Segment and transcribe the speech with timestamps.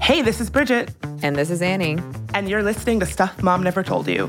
[0.00, 0.90] Hey, this is Bridget.
[1.22, 1.98] And this is Annie.
[2.34, 4.28] And you're listening to Stuff Mom Never Told You.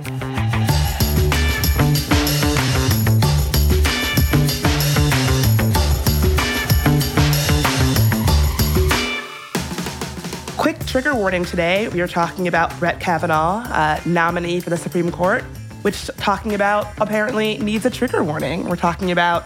[10.57, 11.87] Quick trigger warning today.
[11.87, 15.43] We are talking about Brett Kavanaugh, uh, nominee for the Supreme Court,
[15.81, 18.67] which talking about apparently needs a trigger warning.
[18.67, 19.45] We're talking about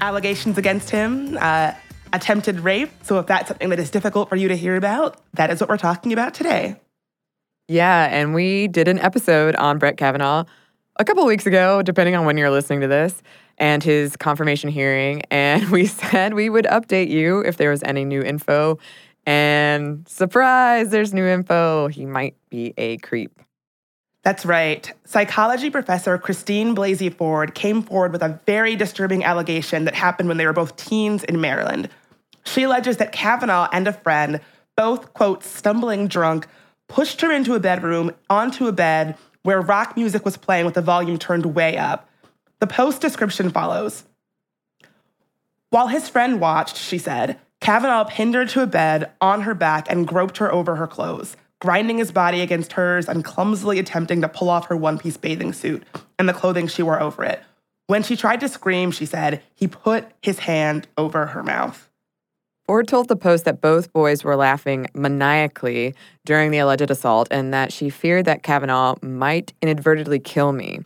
[0.00, 1.72] allegations against him, uh,
[2.14, 2.90] attempted rape.
[3.02, 5.68] So if that's something that is difficult for you to hear about, that is what
[5.68, 6.76] we're talking about today.
[7.68, 10.44] Yeah, and we did an episode on Brett Kavanaugh
[10.96, 13.22] a couple weeks ago, depending on when you're listening to this,
[13.58, 15.22] and his confirmation hearing.
[15.30, 18.78] And we said we would update you if there was any new info.
[19.26, 21.88] And surprise, there's new info.
[21.88, 23.40] He might be a creep.
[24.22, 24.90] That's right.
[25.04, 30.38] Psychology professor Christine Blasey Ford came forward with a very disturbing allegation that happened when
[30.38, 31.90] they were both teens in Maryland.
[32.46, 34.40] She alleges that Kavanaugh and a friend,
[34.76, 36.46] both, quote, stumbling drunk,
[36.88, 40.82] pushed her into a bedroom, onto a bed where rock music was playing with the
[40.82, 42.08] volume turned way up.
[42.60, 44.04] The post description follows.
[45.70, 49.90] While his friend watched, she said, Kavanaugh pinned her to a bed on her back
[49.90, 54.28] and groped her over her clothes, grinding his body against hers and clumsily attempting to
[54.28, 55.82] pull off her one piece bathing suit
[56.18, 57.42] and the clothing she wore over it.
[57.86, 61.90] When she tried to scream, she said, he put his hand over her mouth.
[62.66, 65.94] Ford told the Post that both boys were laughing maniacally
[66.24, 70.80] during the alleged assault and that she feared that Kavanaugh might inadvertently kill me.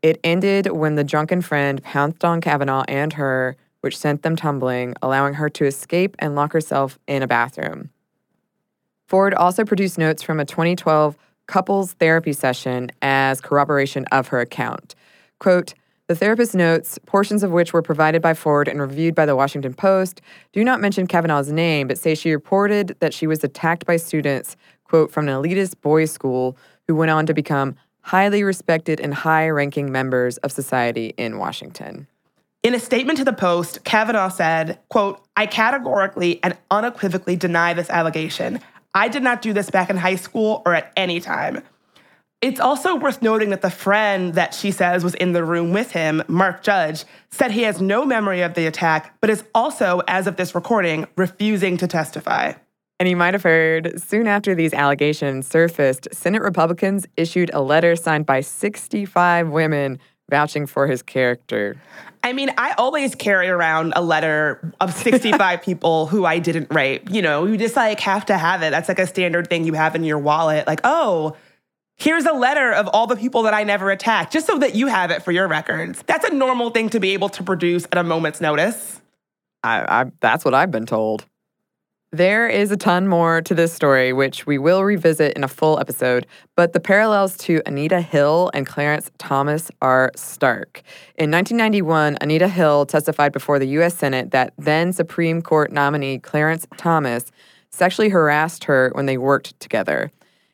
[0.00, 4.94] It ended when the drunken friend pounced on Kavanaugh and her, which sent them tumbling,
[5.02, 7.90] allowing her to escape and lock herself in a bathroom.
[9.08, 11.16] Ford also produced notes from a 2012
[11.48, 14.94] couples therapy session as corroboration of her account.
[15.40, 15.74] Quote,
[16.08, 19.74] the therapist notes, portions of which were provided by Ford and reviewed by the Washington
[19.74, 23.98] Post, do not mention Kavanaugh's name, but say she reported that she was attacked by
[23.98, 29.12] students, quote, from an elitist boys' school who went on to become highly respected and
[29.12, 32.06] high ranking members of society in Washington.
[32.62, 37.90] In a statement to the Post, Kavanaugh said, quote, I categorically and unequivocally deny this
[37.90, 38.60] allegation.
[38.94, 41.62] I did not do this back in high school or at any time.
[42.40, 45.90] It's also worth noting that the friend that she says was in the room with
[45.90, 50.28] him, Mark Judge, said he has no memory of the attack, but is also, as
[50.28, 52.52] of this recording, refusing to testify.
[53.00, 57.96] And you might have heard soon after these allegations surfaced, Senate Republicans issued a letter
[57.96, 59.98] signed by 65 women
[60.30, 61.76] vouching for his character.
[62.22, 67.10] I mean, I always carry around a letter of 65 people who I didn't rape.
[67.10, 68.70] You know, you just like have to have it.
[68.70, 70.66] That's like a standard thing you have in your wallet.
[70.66, 71.36] Like, oh,
[71.98, 74.86] Here's a letter of all the people that I never attacked, just so that you
[74.86, 76.00] have it for your records.
[76.06, 79.00] That's a normal thing to be able to produce at a moment's notice.
[79.64, 81.26] I, I, that's what I've been told.
[82.12, 85.80] There is a ton more to this story, which we will revisit in a full
[85.80, 90.82] episode, but the parallels to Anita Hill and Clarence Thomas are stark.
[91.16, 93.96] In 1991, Anita Hill testified before the U.S.
[93.96, 97.32] Senate that then Supreme Court nominee Clarence Thomas
[97.70, 100.12] sexually harassed her when they worked together.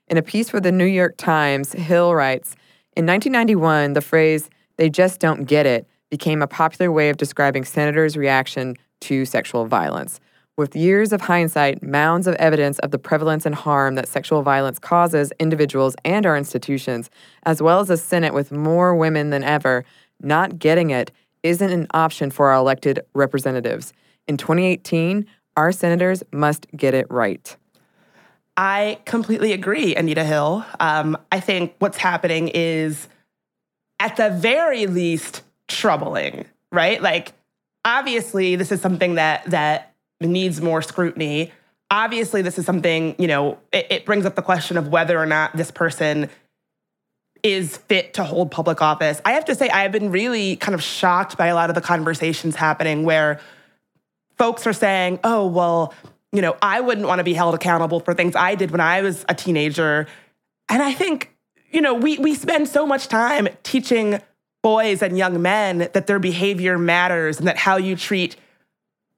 [0.09, 2.57] In a piece for the New York Times, Hill writes
[2.95, 7.65] In 1991, the phrase, they just don't get it, became a popular way of describing
[7.65, 10.21] senators' reaction to sexual violence.
[10.57, 14.79] With years of hindsight, mounds of evidence of the prevalence and harm that sexual violence
[14.79, 17.09] causes individuals and our institutions,
[17.45, 19.85] as well as a Senate with more women than ever,
[20.21, 21.11] not getting it
[21.43, 23.93] isn't an option for our elected representatives.
[24.29, 25.27] In 2018,
[25.57, 27.57] our senators must get it right.
[28.57, 30.65] I completely agree, Anita Hill.
[30.79, 33.09] Um, I think what's happening is,
[33.99, 37.03] at the very least, troubling, right?
[37.03, 37.33] Like,
[37.85, 41.53] obviously, this is something that that needs more scrutiny.
[41.91, 43.59] Obviously, this is something you know.
[43.73, 46.31] It, it brings up the question of whether or not this person
[47.43, 49.21] is fit to hold public office.
[49.25, 51.75] I have to say, I have been really kind of shocked by a lot of
[51.75, 53.41] the conversations happening where
[54.39, 55.93] folks are saying, "Oh, well."
[56.35, 59.03] You know, I wouldn't want to be held accountable for things I did when I
[59.03, 60.09] was a teenager.
[60.69, 61.33] And I think,
[61.71, 64.21] you know, we we spend so much time teaching
[64.61, 68.37] boys and young men that their behavior matters and that how you treat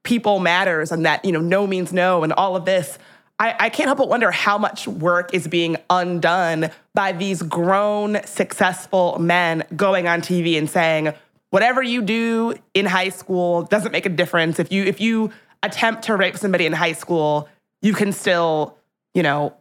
[0.03, 2.99] people matters and that, you know, no means no and all of this.
[3.39, 8.19] I, I can't help but wonder how much work is being undone by these grown,
[8.25, 11.13] successful men going on TV and saying,
[11.49, 14.59] whatever you do in high school doesn't make a difference.
[14.59, 15.31] If you if you
[15.63, 17.49] attempt to rape somebody in high school,
[17.81, 18.77] you can still,
[19.13, 19.53] you know,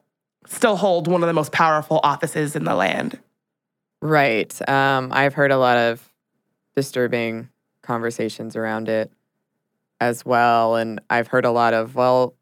[0.47, 3.19] still hold one of the most powerful offices in the land.
[4.01, 4.69] Right.
[4.69, 6.13] Um, I've heard a lot of
[6.75, 7.49] disturbing
[7.83, 9.11] conversations around it
[10.01, 10.77] as well.
[10.77, 12.35] And I've heard a lot of, well,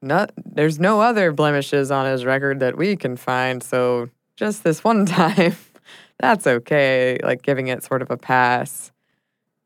[0.00, 3.62] not, there's no other blemishes on his record that we can find.
[3.62, 5.56] So just this one time,
[6.18, 7.18] that's okay.
[7.22, 8.92] Like giving it sort of a pass,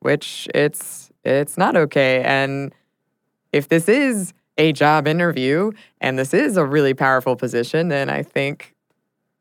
[0.00, 2.22] which it's it's not okay.
[2.22, 2.74] And
[3.54, 5.70] if this is a job interview
[6.00, 8.74] and this is a really powerful position, then I think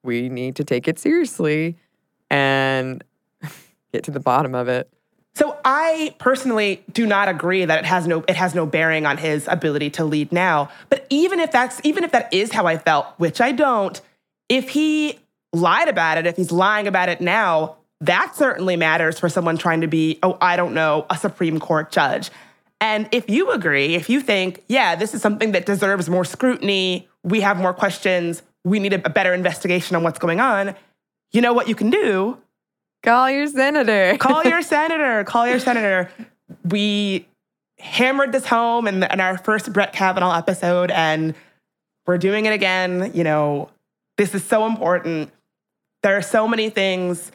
[0.03, 1.75] we need to take it seriously
[2.29, 3.03] and
[3.91, 4.87] get to the bottom of it.
[5.35, 9.17] So I personally do not agree that it has no it has no bearing on
[9.17, 10.69] his ability to lead now.
[10.89, 13.99] But even if that's even if that is how I felt, which I don't,
[14.47, 15.17] if he
[15.51, 19.81] lied about it, if he's lying about it now, that certainly matters for someone trying
[19.81, 22.29] to be, oh, I don't know, a Supreme Court judge.
[22.83, 27.07] And if you agree, if you think, yeah, this is something that deserves more scrutiny,
[27.23, 30.75] we have more questions, we need a better investigation on what's going on,
[31.31, 32.37] you know what you can do?
[33.01, 34.17] Call your senator.
[34.19, 35.23] Call your senator.
[35.23, 36.11] Call your senator.
[36.65, 37.25] We
[37.79, 41.35] hammered this home in, in our first Brett Kavanaugh episode, and
[42.05, 43.11] we're doing it again.
[43.13, 43.69] You know,
[44.17, 45.31] this is so important.
[46.01, 47.31] There are so many things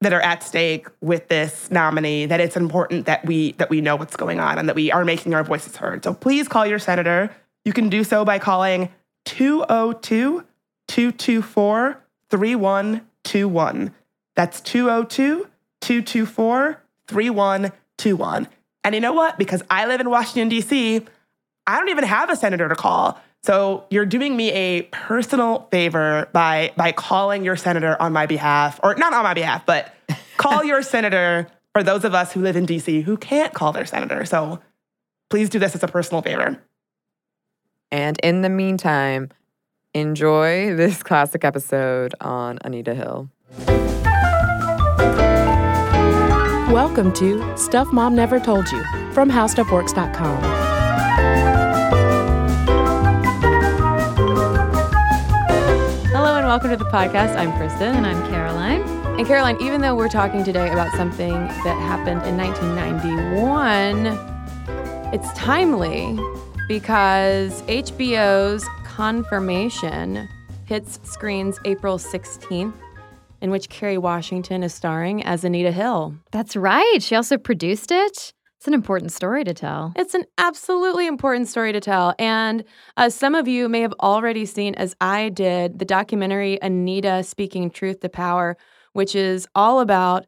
[0.00, 3.96] that are at stake with this nominee that it's important that we that we know
[3.96, 6.02] what's going on and that we are making our voices heard.
[6.04, 7.34] So please call your senator.
[7.64, 8.88] You can do so by calling
[9.26, 10.44] 202
[10.88, 13.94] 224 3121.
[14.34, 15.48] That's 202
[15.80, 18.48] 224 3121.
[18.82, 19.38] And you know what?
[19.38, 21.04] Because I live in Washington, D.C.,
[21.66, 23.20] I don't even have a senator to call.
[23.42, 28.78] So you're doing me a personal favor by by calling your senator on my behalf,
[28.82, 29.94] or not on my behalf, but
[30.36, 33.86] call your senator for those of us who live in DC who can't call their
[33.86, 34.26] senator.
[34.26, 34.60] So
[35.30, 36.62] please do this as a personal favor.
[37.90, 39.30] And in the meantime,
[39.94, 43.30] enjoy this classic episode on Anita Hill.
[46.70, 51.59] Welcome to Stuff Mom Never Told You from HowStuffWorks.com.
[56.50, 57.36] welcome to the podcast.
[57.36, 57.94] I'm Kristen.
[57.94, 58.82] And I'm Caroline.
[59.16, 64.06] And Caroline, even though we're talking today about something that happened in 1991,
[65.14, 66.18] it's timely
[66.66, 70.28] because HBO's Confirmation
[70.66, 72.74] hits screens April 16th
[73.40, 76.16] in which Kerry Washington is starring as Anita Hill.
[76.32, 77.00] That's right.
[77.00, 78.32] She also produced it.
[78.60, 79.94] It's an important story to tell.
[79.96, 82.14] It's an absolutely important story to tell.
[82.18, 82.62] And
[82.98, 87.70] uh, some of you may have already seen, as I did, the documentary Anita Speaking
[87.70, 88.58] Truth to Power,
[88.92, 90.26] which is all about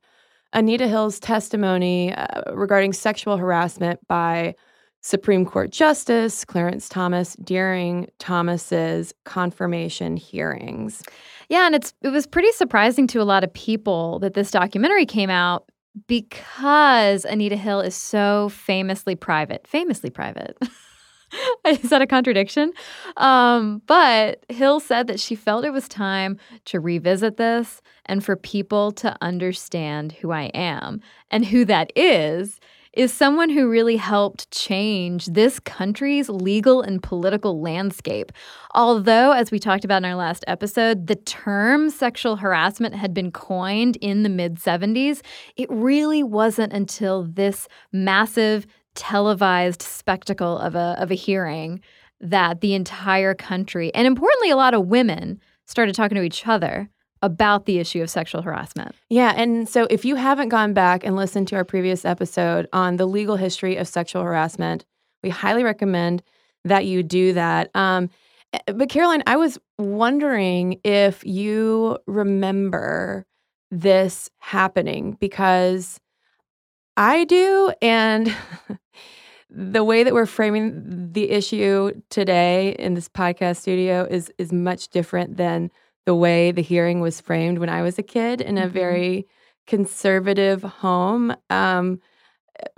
[0.55, 4.55] Anita Hill's testimony uh, regarding sexual harassment by
[5.03, 11.03] Supreme Court Justice Clarence Thomas during Thomas's confirmation hearings.
[11.51, 15.05] Yeah, and it's it was pretty surprising to a lot of people that this documentary
[15.05, 15.69] came out
[16.07, 19.67] because Anita Hill is so famously private.
[19.67, 20.57] Famously private.
[21.67, 22.73] is that a contradiction?
[23.17, 28.37] Um, but Hill said that she felt it was time to revisit this and for
[28.37, 31.01] people to understand who I am.
[31.31, 32.59] And who that is
[32.93, 38.33] is someone who really helped change this country's legal and political landscape.
[38.75, 43.31] Although, as we talked about in our last episode, the term sexual harassment had been
[43.31, 45.23] coined in the mid 70s,
[45.57, 51.81] it really wasn't until this massive televised spectacle of a, of a hearing
[52.21, 56.91] that the entire country, and importantly, a lot of women, started talking to each other
[57.23, 58.95] about the issue of sexual harassment.
[59.09, 59.33] Yeah.
[59.37, 63.07] And so if you haven't gone back and listened to our previous episode on the
[63.07, 64.85] legal history of sexual harassment,
[65.23, 66.23] we highly recommend
[66.65, 67.71] that you do that.
[67.75, 68.11] Um,
[68.53, 73.25] eh, but Caroline, I was wondering if you remember
[73.71, 76.01] this happening because
[76.97, 77.73] I do.
[77.81, 78.35] And
[79.51, 84.89] the way that we're framing the issue today in this podcast studio is is much
[84.89, 85.71] different than
[86.07, 88.73] the way the hearing was framed when I was a kid in a mm-hmm.
[88.73, 89.27] very
[89.67, 91.35] conservative home.
[91.51, 92.01] Um,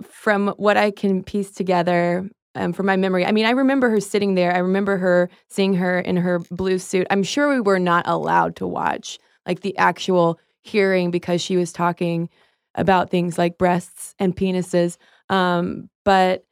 [0.03, 3.99] from what I can piece together um, from my memory, I mean, I remember her
[3.99, 4.53] sitting there.
[4.53, 7.07] I remember her seeing her in her blue suit.
[7.09, 11.71] I'm sure we were not allowed to watch like the actual hearing because she was
[11.71, 12.29] talking
[12.75, 14.97] about things like breasts and penises.
[15.29, 16.44] Um, but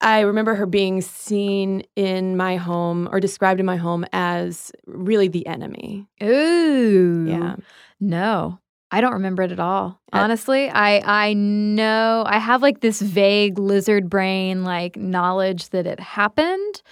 [0.00, 5.28] I remember her being seen in my home or described in my home as really
[5.28, 6.06] the enemy.
[6.22, 7.26] Ooh.
[7.28, 7.56] Yeah.
[8.00, 8.58] No.
[8.90, 10.00] I don't remember it at all.
[10.12, 16.00] Honestly, I I know I have like this vague lizard brain like knowledge that it
[16.00, 16.82] happened.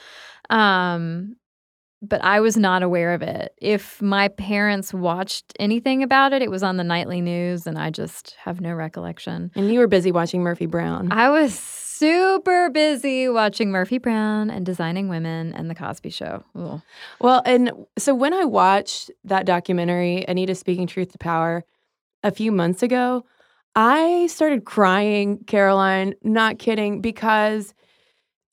[0.50, 1.36] Um
[2.00, 3.52] but I was not aware of it.
[3.60, 7.90] If my parents watched anything about it, it was on the nightly news and I
[7.90, 9.50] just have no recollection.
[9.56, 11.10] And you were busy watching Murphy Brown.
[11.10, 11.58] I was
[11.98, 16.44] super busy watching Murphy Brown and Designing Women and The Cosby Show.
[16.56, 16.80] Ooh.
[17.20, 21.64] Well, and so when I watched that documentary, Anita Speaking Truth to Power,
[22.22, 23.24] a few months ago,
[23.74, 27.74] I started crying, Caroline, not kidding, because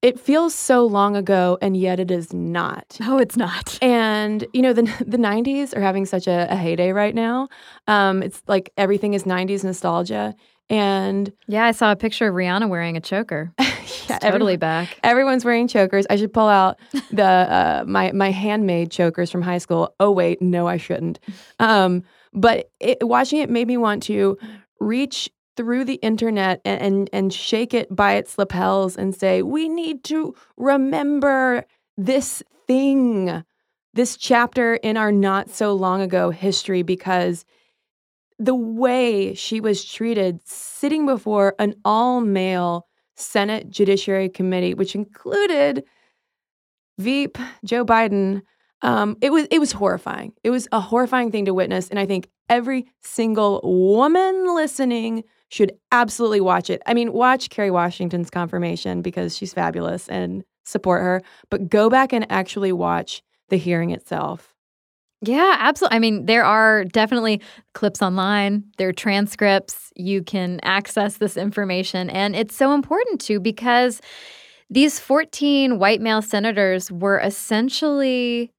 [0.01, 2.97] it feels so long ago and yet it is not.
[2.99, 3.79] No, it's not.
[3.85, 7.47] And you know the the '90s are having such a, a heyday right now.
[7.87, 10.35] Um, it's like everything is '90s nostalgia,
[10.69, 13.51] and Yeah, I saw a picture of Rihanna wearing a choker.
[13.59, 14.99] yeah, It's everyone- totally back.
[15.03, 16.05] Everyone's wearing chokers.
[16.09, 16.77] I should pull out
[17.11, 19.93] the uh, my my handmade chokers from high school.
[19.99, 21.19] Oh wait, no, I shouldn't.
[21.59, 22.03] Um,
[22.33, 24.37] but it, watching it made me want to
[24.79, 29.69] reach through the internet and, and and shake it by its lapels and say, we
[29.69, 31.63] need to remember
[31.97, 33.43] this thing,
[33.93, 37.45] this chapter in our not so long ago history, because
[38.39, 45.83] the way she was treated sitting before an all male Senate Judiciary Committee, which included
[46.97, 48.41] Veep, Joe Biden.
[48.81, 50.33] Um, it was it was horrifying.
[50.43, 55.71] It was a horrifying thing to witness, and I think every single woman listening should
[55.91, 56.81] absolutely watch it.
[56.85, 62.11] I mean, watch Kerry Washington's confirmation because she's fabulous and support her, but go back
[62.11, 64.54] and actually watch the hearing itself.
[65.21, 65.95] Yeah, absolutely.
[65.95, 67.41] I mean, there are definitely
[67.73, 69.91] clips online, there are transcripts.
[69.95, 72.09] You can access this information.
[72.09, 74.01] And it's so important too because
[74.69, 78.51] these 14 white male senators were essentially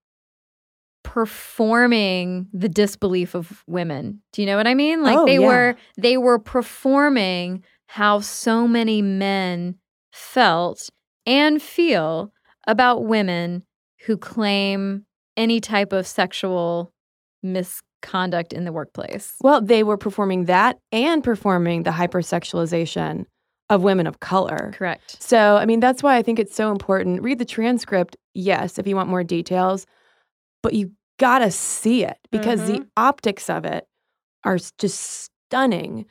[1.04, 4.20] performing the disbelief of women.
[4.32, 5.02] Do you know what I mean?
[5.02, 5.46] Like Oh, they yeah.
[5.46, 9.76] were they were performing how so many men
[10.12, 10.90] felt
[11.24, 12.32] and feel
[12.66, 13.62] about women
[14.06, 15.04] who claim
[15.36, 16.92] any type of sexual
[17.42, 19.34] misconduct in the workplace.
[19.40, 23.26] Well, they were performing that and performing the hypersexualization
[23.68, 24.72] of women of color.
[24.74, 25.20] Correct.
[25.20, 27.22] So, I mean, that's why I think it's so important.
[27.22, 29.86] Read the transcript, yes, if you want more details,
[30.62, 32.88] but you gotta see it because the mm-hmm.
[32.96, 33.86] optics of it
[34.44, 36.06] are just stunning.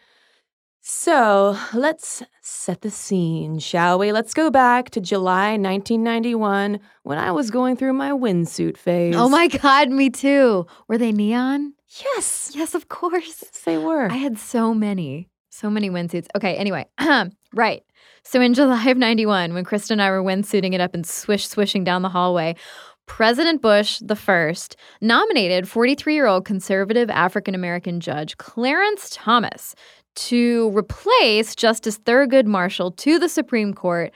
[0.88, 4.12] So, let's set the scene, shall we?
[4.12, 9.16] Let's go back to July 1991 when I was going through my windsuit oh phase.
[9.16, 10.68] Oh my God, me too.
[10.88, 11.74] Were they neon?
[11.88, 13.42] Yes, Yes, of course.
[13.42, 14.12] yes, they were.
[14.12, 16.28] I had so many, so many windsuits.
[16.36, 16.86] Okay, anyway,
[17.56, 17.82] right.
[18.22, 21.48] So in July of 91, when Kristen and I were windsuiting it up and swish
[21.48, 22.58] swishing down the hallway,
[23.08, 29.74] President Bush the first nominated 43-year-old conservative African American judge Clarence Thomas
[30.16, 34.12] to replace Justice Thurgood Marshall to the Supreme Court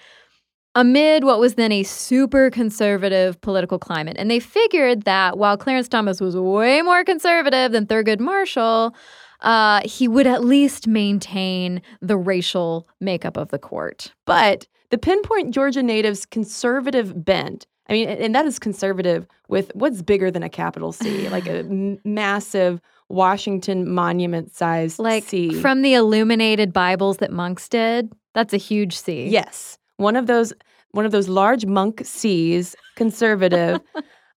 [0.76, 4.16] amid what was then a super conservative political climate.
[4.20, 8.96] And they figured that while Clarence Thomas was way more conservative than Thurgood Marshall,
[9.42, 14.14] uh, he would at least maintain the racial makeup of the court.
[14.26, 19.72] But the Pin Point Georgia natives' conservative bent, I mean, and that is conservative with
[19.74, 21.64] what's bigger than a capital C, like a
[22.04, 25.60] massive Washington monument size Like C.
[25.62, 29.28] from the illuminated Bibles that monks did, that's a huge C.
[29.28, 30.54] yes, one of those
[30.92, 33.80] one of those large monk C's, conservative.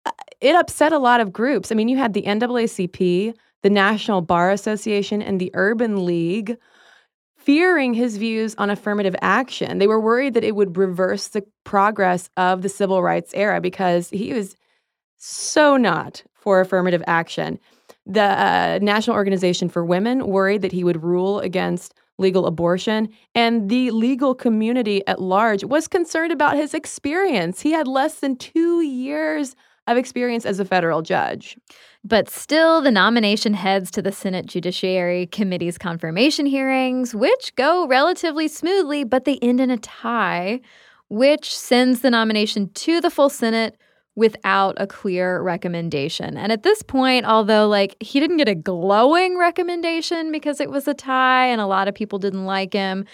[0.06, 1.70] Uh, it upset a lot of groups.
[1.70, 6.56] I mean, you had the NAACP, the National Bar Association, and the Urban League
[7.36, 9.76] fearing his views on affirmative action.
[9.76, 14.08] They were worried that it would reverse the progress of the civil rights era because
[14.08, 14.56] he was
[15.18, 17.58] so not for affirmative action.
[18.07, 23.69] The uh, National Organization for Women worried that he would rule against legal abortion, and
[23.71, 27.62] the legal community at large was concerned about his experience.
[27.62, 31.57] He had less than two years of experience as a federal judge.
[32.04, 38.49] But still, the nomination heads to the Senate Judiciary Committee's confirmation hearings, which go relatively
[38.49, 40.61] smoothly, but they end in a tie,
[41.09, 43.76] which sends the nomination to the full Senate
[44.20, 46.36] without a clear recommendation.
[46.36, 50.86] And at this point, although like he didn't get a glowing recommendation because it was
[50.86, 53.06] a tie and a lot of people didn't like him,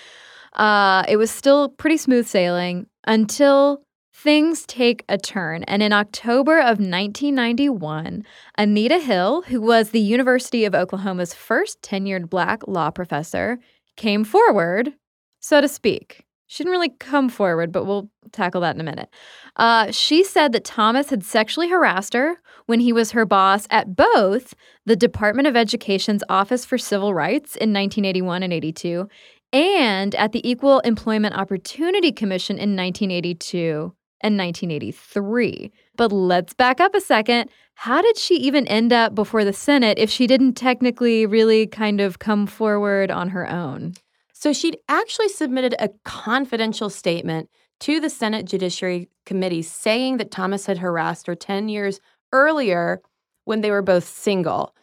[0.55, 5.63] uh, it was still pretty smooth sailing until things take a turn.
[5.69, 8.25] And in October of 1991,
[8.59, 13.61] Anita Hill, who was the University of Oklahoma's first tenured black law professor,
[13.97, 14.93] came forward,
[15.39, 16.26] so to speak.
[16.47, 19.09] She didn't really come forward, but we'll tackle that in a minute.
[19.57, 22.37] Uh, she said that Thomas had sexually harassed her
[22.67, 27.57] when he was her boss at both the Department of Education's Office for Civil Rights
[27.57, 29.09] in 1981 and 82
[29.53, 35.73] and at the Equal Employment Opportunity Commission in 1982 and 1983.
[35.97, 37.51] But let's back up a second.
[37.75, 42.01] How did she even end up before the Senate if she didn't technically really kind
[42.01, 43.95] of come forward on her own?
[44.39, 47.49] So she'd actually submitted a confidential statement
[47.81, 52.01] to the Senate Judiciary Committee saying that Thomas had harassed her 10 years
[52.35, 53.01] earlier
[53.47, 54.75] when they were both single.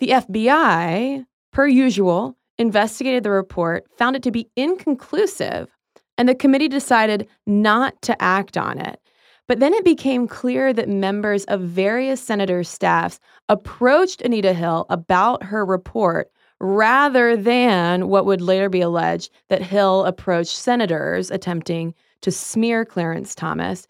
[0.00, 5.74] The FBI, per usual, investigated the report, found it to be inconclusive,
[6.18, 9.00] and the committee decided not to act on it.
[9.48, 15.44] But then it became clear that members of various senators' staffs approached Anita Hill about
[15.44, 16.30] her report
[16.60, 23.34] rather than what would later be alleged that Hill approached senators attempting to smear Clarence
[23.34, 23.86] Thomas.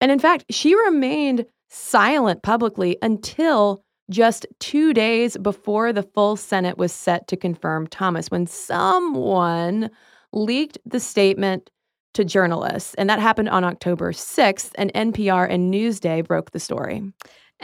[0.00, 6.78] And in fact, she remained silent publicly until just two days before the full Senate
[6.78, 9.90] was set to confirm Thomas, when someone
[10.32, 11.70] leaked the statement
[12.12, 12.94] to journalists.
[12.94, 17.02] And that happened on October 6th, and NPR and Newsday broke the story.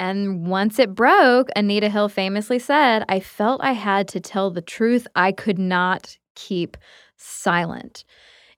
[0.00, 4.62] And once it broke, Anita Hill famously said, I felt I had to tell the
[4.62, 5.06] truth.
[5.14, 6.78] I could not keep
[7.18, 8.06] silent.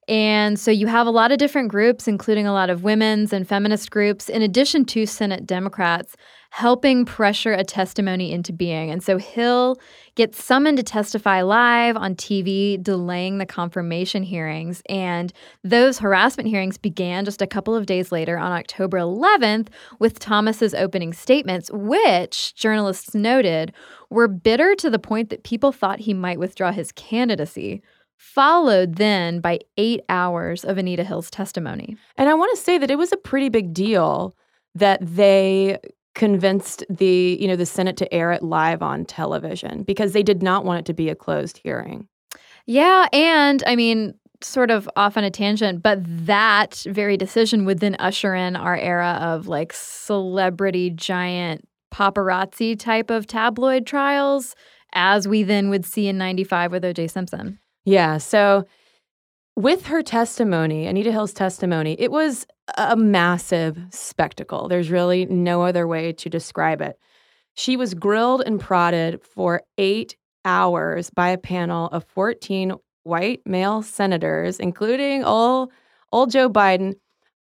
[0.07, 3.45] And so you have a lot of different groups, including a lot of women's and
[3.45, 6.15] feminist groups, in addition to Senate Democrats,
[6.53, 8.91] helping pressure a testimony into being.
[8.91, 9.79] And so Hill
[10.13, 14.83] gets summoned to testify live on TV, delaying the confirmation hearings.
[14.87, 15.33] And
[15.63, 20.75] those harassment hearings began just a couple of days later on October 11th with Thomas's
[20.75, 23.73] opening statements, which journalists noted
[24.11, 27.81] were bitter to the point that people thought he might withdraw his candidacy
[28.15, 31.97] followed then by eight hours of Anita Hill's testimony.
[32.15, 34.35] And I want to say that it was a pretty big deal
[34.75, 35.79] that they
[36.15, 40.43] convinced the you know the Senate to air it live on television because they did
[40.43, 42.07] not want it to be a closed hearing.
[42.65, 47.79] Yeah, and I mean sort of off on a tangent, but that very decision would
[47.79, 54.55] then usher in our era of like celebrity giant paparazzi type of tabloid trials
[54.93, 57.59] as we then would see in 95 with OJ Simpson.
[57.85, 58.65] Yeah, so
[59.55, 62.45] with her testimony, Anita Hill's testimony, it was
[62.77, 64.67] a massive spectacle.
[64.67, 66.97] There's really no other way to describe it.
[67.55, 73.81] She was grilled and prodded for eight hours by a panel of 14 white male
[73.83, 75.71] senators, including old,
[76.11, 76.95] old Joe Biden.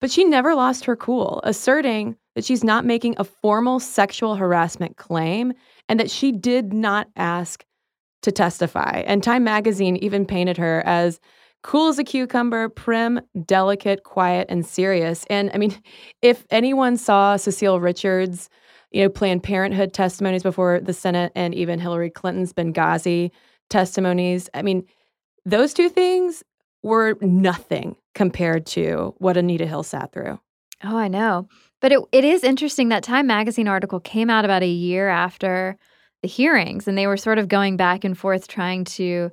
[0.00, 4.96] But she never lost her cool, asserting that she's not making a formal sexual harassment
[4.96, 5.52] claim
[5.88, 7.64] and that she did not ask
[8.22, 9.02] to testify.
[9.06, 11.20] And Time magazine even painted her as
[11.62, 15.24] cool as a cucumber, prim, delicate, quiet, and serious.
[15.28, 15.80] And I mean,
[16.22, 18.48] if anyone saw Cecile Richards,
[18.90, 23.30] you know, Planned Parenthood testimonies before the Senate and even Hillary Clinton's Benghazi
[23.68, 24.84] testimonies, I mean,
[25.44, 26.42] those two things
[26.82, 30.38] were nothing compared to what Anita Hill sat through.
[30.84, 31.48] Oh, I know.
[31.80, 35.76] But it, it is interesting that Time magazine article came out about a year after
[36.22, 39.30] the hearings, and they were sort of going back and forth trying to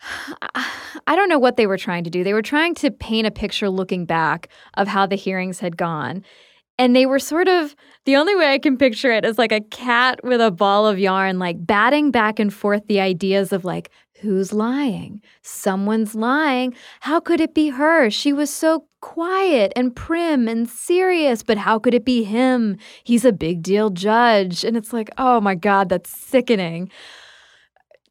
[1.06, 2.24] I don't know what they were trying to do.
[2.24, 6.24] They were trying to paint a picture looking back of how the hearings had gone.
[6.78, 9.60] And they were sort of the only way I can picture it is like a
[9.60, 13.90] cat with a ball of yarn, like batting back and forth the ideas of like,
[14.20, 15.20] who's lying?
[15.42, 16.74] Someone's lying.
[17.00, 18.08] How could it be her?
[18.08, 22.76] She was so quiet and prim and serious, but how could it be him?
[23.04, 24.64] He's a big deal judge.
[24.64, 26.90] And it's like, oh my God, that's sickening.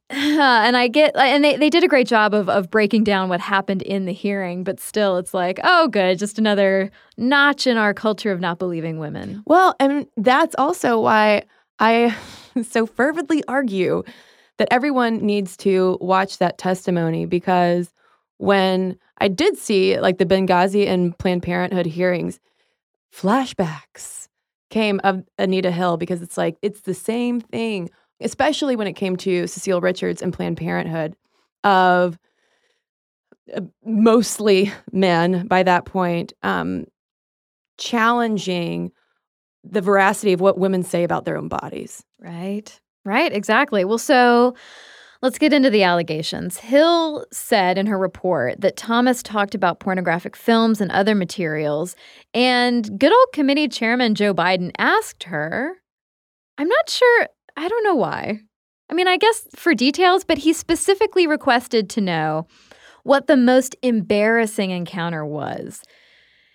[0.11, 3.39] and I get and they, they did a great job of of breaking down what
[3.39, 7.93] happened in the hearing, but still it's like, oh good, just another notch in our
[7.93, 9.43] culture of not believing women.
[9.45, 11.43] Well, and that's also why
[11.77, 12.15] I
[12.63, 14.03] so fervently argue
[14.57, 17.93] that everyone needs to watch that testimony because
[18.37, 22.39] when I did see like the Benghazi and Planned Parenthood hearings,
[23.13, 24.27] flashbacks
[24.71, 29.15] came of Anita Hill because it's like it's the same thing especially when it came
[29.17, 31.15] to Cecile Richards and Planned Parenthood,
[31.63, 32.17] of
[33.55, 36.85] uh, mostly men by that point, um,
[37.77, 38.91] challenging
[39.63, 42.03] the veracity of what women say about their own bodies.
[42.19, 42.79] Right.
[43.05, 43.33] Right.
[43.33, 43.83] Exactly.
[43.85, 44.55] Well, so
[45.21, 46.57] let's get into the allegations.
[46.57, 51.95] Hill said in her report that Thomas talked about pornographic films and other materials,
[52.33, 55.75] and good old committee chairman Joe Biden asked her,
[56.57, 57.27] I'm not sure
[57.57, 58.39] I don't know why.
[58.89, 62.47] I mean, I guess for details, but he specifically requested to know
[63.03, 65.81] what the most embarrassing encounter was.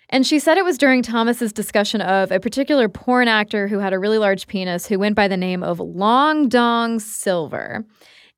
[0.09, 3.93] And she said it was during Thomas's discussion of a particular porn actor who had
[3.93, 7.85] a really large penis who went by the name of Long Dong Silver.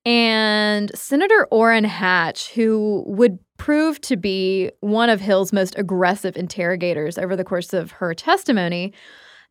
[0.06, 7.17] And Senator Orrin Hatch, who would prove to be one of Hill's most aggressive interrogators
[7.17, 8.93] over the course of her testimony,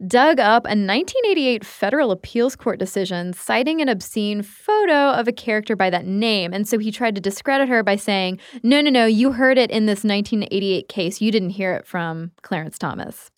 [0.06, 5.74] dug up a 1988 federal appeals court decision citing an obscene photo of a character
[5.74, 6.52] by that name.
[6.52, 9.70] And so he tried to discredit her by saying, no, no, no, you heard it
[9.70, 11.20] in this 1988 case.
[11.20, 13.30] You didn't hear it from Clarence Thomas.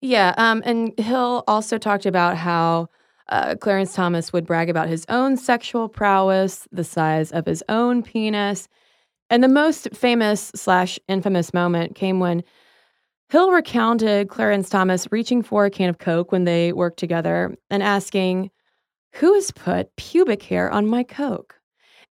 [0.00, 0.34] Yeah.
[0.36, 2.88] Um, and Hill also talked about how
[3.28, 8.02] uh, Clarence Thomas would brag about his own sexual prowess, the size of his own
[8.02, 8.68] penis.
[9.30, 12.42] And the most famous slash infamous moment came when
[13.34, 17.82] Hill recounted Clarence Thomas reaching for a can of Coke when they worked together and
[17.82, 18.52] asking,
[19.14, 21.56] Who has put pubic hair on my Coke?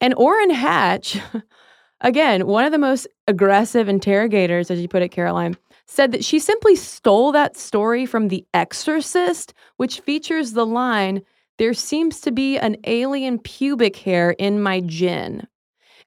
[0.01, 1.21] And Orrin Hatch,
[2.01, 5.57] again, one of the most aggressive interrogators, as you put it, Caroline,
[5.87, 11.23] said that she simply stole that story from The Exorcist, which features the line,
[11.57, 15.47] There seems to be an alien pubic hair in my gin.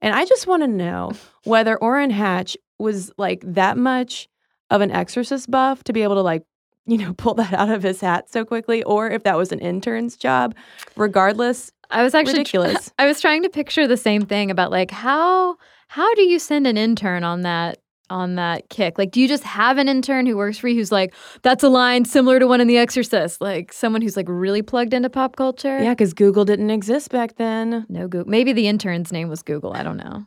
[0.02, 1.14] And I just want to know
[1.46, 4.28] whether Orrin Hatch was like that much
[4.76, 6.44] of an exorcist buff to be able to like
[6.86, 9.60] you know pull that out of his hat so quickly or if that was an
[9.60, 10.56] intern's job
[10.96, 14.92] regardless I was actually ridiculous I was trying to picture the same thing about like
[14.92, 15.56] how
[15.88, 19.00] how do you send an intern on that on that kick?
[19.00, 21.70] Like do you just have an intern who works for you who's like that's a
[21.70, 25.36] line similar to one in The Exorcist, like someone who's like really plugged into pop
[25.36, 25.82] culture?
[25.82, 28.30] yeah because google didn't exist back then No Google.
[28.30, 29.74] Maybe the intern's name was Google.
[29.74, 30.26] I don't know.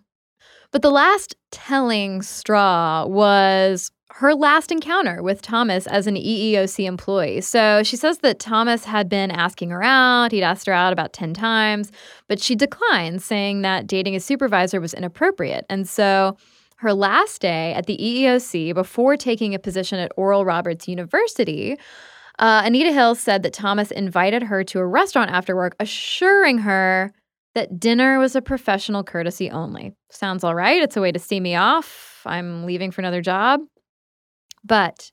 [0.70, 7.40] But the last telling straw was her last encounter with Thomas as an EEOC employee.
[7.40, 10.32] So she says that Thomas had been asking her out.
[10.32, 11.92] He'd asked her out about 10 times,
[12.26, 15.66] but she declined, saying that dating a supervisor was inappropriate.
[15.70, 16.36] And so
[16.78, 21.76] her last day at the EEOC before taking a position at Oral Roberts University,
[22.40, 27.12] uh, Anita Hill said that Thomas invited her to a restaurant after work, assuring her
[27.54, 29.92] that dinner was a professional courtesy only.
[30.10, 30.82] Sounds all right.
[30.82, 32.22] It's a way to see me off.
[32.26, 33.60] I'm leaving for another job.
[34.64, 35.12] But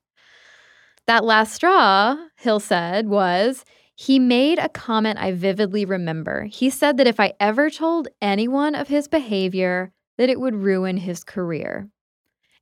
[1.08, 3.64] that last straw, Hill said, was
[3.96, 6.46] he made a comment I vividly remember.
[6.46, 10.98] He said that if I ever told anyone of his behavior, that it would ruin
[10.98, 11.88] his career.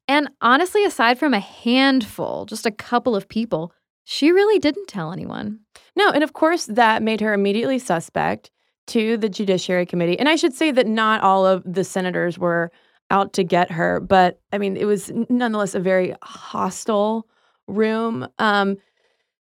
[0.08, 3.72] And honestly, aside from a handful, just a couple of people,
[4.04, 5.60] she really didn't tell anyone.
[5.96, 8.52] no and of course that made her immediately suspect
[8.88, 12.70] to the judiciary committee and i should say that not all of the senators were
[13.14, 17.28] out to get her but i mean it was nonetheless a very hostile
[17.68, 18.76] room um,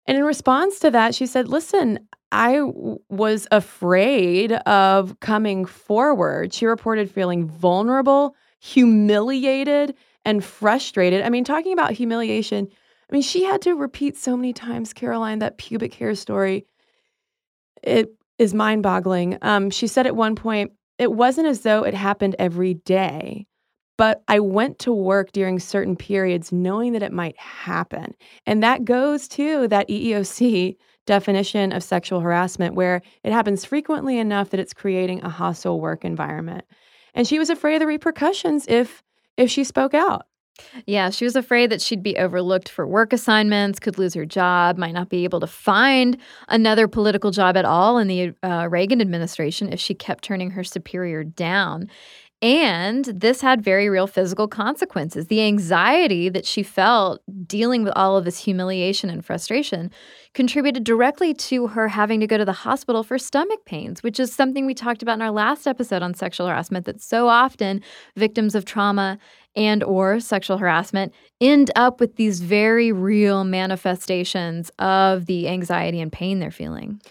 [0.07, 1.99] and in response to that she said listen
[2.31, 6.53] I w- was afraid of coming forward.
[6.53, 11.23] She reported feeling vulnerable, humiliated, and frustrated.
[11.23, 12.67] I mean, talking about humiliation,
[13.09, 16.65] I mean, she had to repeat so many times, Caroline, that pubic hair story.
[17.81, 19.37] It is mind boggling.
[19.41, 23.47] Um, she said at one point, it wasn't as though it happened every day,
[23.99, 28.15] but I went to work during certain periods knowing that it might happen.
[28.45, 34.51] And that goes to that EEOC definition of sexual harassment, where it happens frequently enough
[34.51, 36.63] that it's creating a hostile work environment.
[37.13, 39.03] And she was afraid of the repercussions if
[39.35, 40.27] if she spoke out.
[40.85, 44.77] Yeah, she was afraid that she'd be overlooked for work assignments, could lose her job,
[44.77, 49.01] might not be able to find another political job at all in the uh, Reagan
[49.01, 51.89] administration if she kept turning her superior down.
[52.41, 55.27] And this had very real physical consequences.
[55.27, 59.91] The anxiety that she felt dealing with all of this humiliation and frustration
[60.33, 64.33] contributed directly to her having to go to the hospital for stomach pains, which is
[64.33, 67.81] something we talked about in our last episode on sexual harassment that so often
[68.15, 69.17] victims of trauma
[69.57, 76.13] and or sexual harassment end up with these very real manifestations of the anxiety and
[76.13, 77.01] pain they're feeling.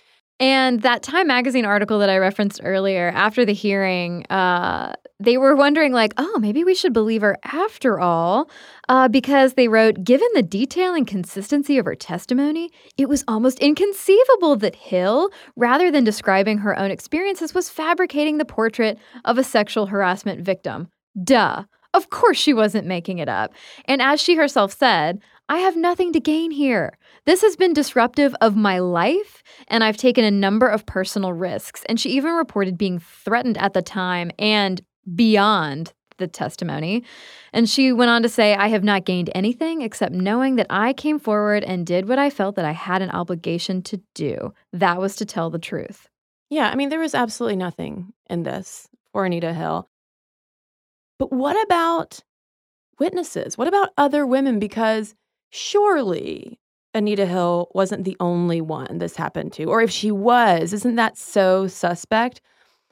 [0.41, 5.57] And that Time Magazine article that I referenced earlier, after the hearing, uh, they were
[5.57, 8.49] wondering, like, oh, maybe we should believe her after all,
[8.89, 13.59] uh, because they wrote, given the detail and consistency of her testimony, it was almost
[13.59, 19.45] inconceivable that Hill, rather than describing her own experiences, was fabricating the portrait of a
[19.45, 20.89] sexual harassment victim.
[21.23, 21.65] Duh.
[21.95, 23.53] Of course, she wasn't making it up.
[23.87, 26.99] And as she herself said, I have nothing to gain here.
[27.25, 31.83] This has been disruptive of my life, and I've taken a number of personal risks.
[31.89, 34.83] And she even reported being threatened at the time and
[35.15, 37.05] beyond the testimony.
[37.53, 40.93] And she went on to say, I have not gained anything except knowing that I
[40.93, 44.53] came forward and did what I felt that I had an obligation to do.
[44.73, 46.09] That was to tell the truth.
[46.51, 49.89] Yeah, I mean, there was absolutely nothing in this for Anita Hill.
[51.19, 52.21] But what about
[52.99, 53.59] witnesses?
[53.59, 54.59] What about other women?
[54.59, 55.15] Because
[55.51, 56.59] surely
[56.95, 59.65] Anita Hill wasn't the only one this happened to.
[59.65, 62.41] Or if she was, isn't that so suspect?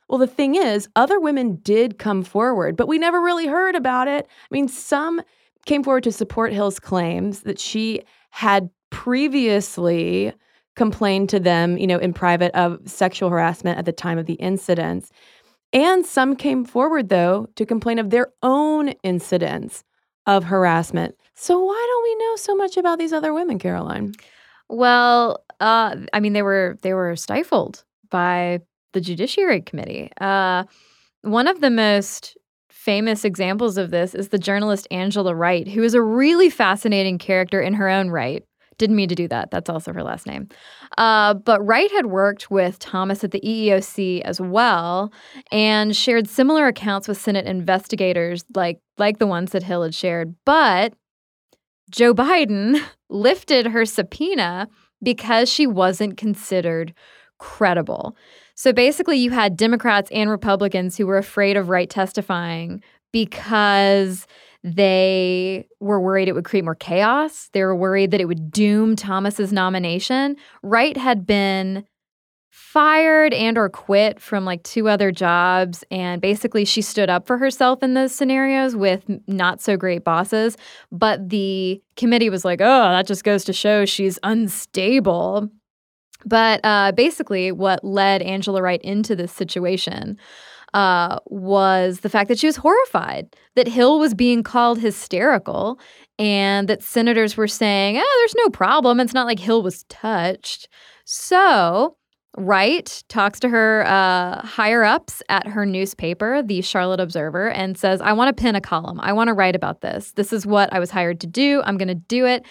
[0.09, 4.09] Well, the thing is, other women did come forward, but we never really heard about
[4.09, 4.27] it.
[4.29, 5.21] I mean, some
[5.65, 10.33] came forward to support Hill's claims that she had previously
[10.77, 14.35] complained to them, you know, in private of sexual harassment at the time of the
[14.35, 15.11] incidents.
[15.73, 19.83] And some came forward, though, to complain of their own incidents
[20.27, 21.17] of harassment.
[21.35, 24.15] So why don't we know so much about these other women, Caroline?
[24.69, 28.61] Well, uh, I mean, they were they were stifled by
[28.97, 30.11] the Judiciary Committee.
[30.23, 30.65] Uh,
[31.21, 32.35] one of the most
[32.71, 37.61] famous examples of this is the journalist Angela Wright, who is a really fascinating character
[37.61, 38.43] in her own right.
[38.79, 39.51] Didn't mean to do that.
[39.51, 40.49] That's also her last name.
[40.97, 45.13] Uh, but Wright had worked with Thomas at the EEOC as well
[45.53, 50.35] and shared similar accounts with Senate investigators, like like the ones that Hill had shared.
[50.47, 50.95] But
[51.91, 54.69] Joe Biden lifted her subpoena
[55.03, 56.95] because she wasn't considered
[57.39, 58.17] credible.
[58.57, 64.27] So basically, you had Democrats and Republicans who were afraid of Wright testifying because
[64.65, 67.51] they were worried it would create more chaos.
[67.53, 70.37] They were worried that it would doom Thomas's nomination.
[70.63, 71.85] Wright had been
[72.51, 77.37] fired and or quit from like two other jobs and basically she stood up for
[77.37, 80.57] herself in those scenarios with not so great bosses
[80.91, 85.51] but the committee was like oh that just goes to show she's unstable
[86.27, 90.19] but uh, basically what led angela wright into this situation
[90.75, 95.79] uh, was the fact that she was horrified that hill was being called hysterical
[96.19, 100.69] and that senators were saying oh there's no problem it's not like hill was touched
[101.05, 101.97] so
[102.37, 108.03] Wright talks to her uh, higher ups at her newspaper, the Charlotte Observer, and says,
[108.03, 109.01] I want to pin a column.
[109.01, 110.13] I want to write about this.
[110.13, 111.63] This is what I was hired to do.
[111.65, 112.45] I'm going to do it.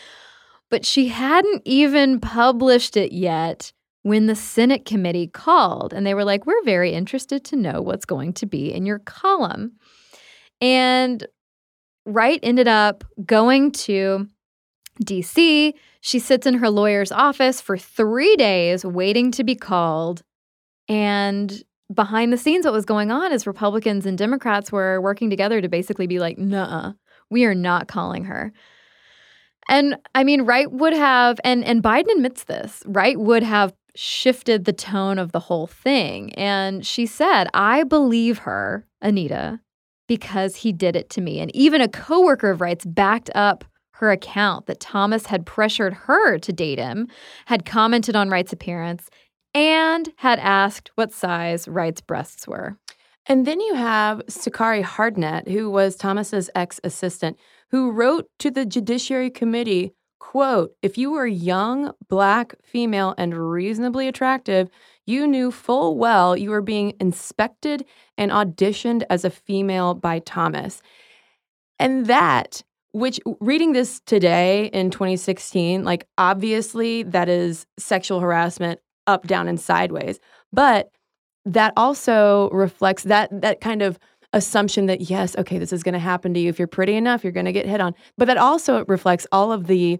[0.69, 6.23] But she hadn't even published it yet when the Senate committee called and they were
[6.23, 9.73] like, We're very interested to know what's going to be in your column.
[10.61, 11.25] And
[12.05, 14.27] Wright ended up going to
[15.03, 15.73] DC.
[16.01, 20.23] She sits in her lawyer's office for three days waiting to be called.
[20.87, 25.61] And behind the scenes, what was going on is Republicans and Democrats were working together
[25.61, 26.93] to basically be like, nah,
[27.29, 28.53] we are not calling her.
[29.67, 34.65] And I mean, Wright would have, and, and Biden admits this, Wright would have shifted
[34.65, 36.33] the tone of the whole thing.
[36.35, 39.61] And she said, I believe her, Anita,
[40.07, 41.39] because he did it to me.
[41.39, 46.37] And even a coworker of Wright's backed up her account that Thomas had pressured her
[46.37, 47.07] to date him,
[47.45, 49.09] had commented on Wright's appearance,
[49.53, 52.77] and had asked what size Wright's breasts were.
[53.25, 57.37] And then you have Sukari Hardnett, who was Thomas's ex-assistant,
[57.75, 64.07] who wrote to the Judiciary Committee, quote, if you were young, black, female, and reasonably
[64.07, 64.69] attractive,
[65.05, 67.83] you knew full well you were being inspected
[68.17, 70.81] and auditioned as a female by Thomas.
[71.77, 79.27] And that which reading this today in 2016 like obviously that is sexual harassment up
[79.27, 80.17] down and sideways
[80.53, 80.91] but
[81.43, 83.99] that also reflects that that kind of
[84.35, 87.23] assumption that yes okay this is going to happen to you if you're pretty enough
[87.23, 89.99] you're going to get hit on but that also reflects all of the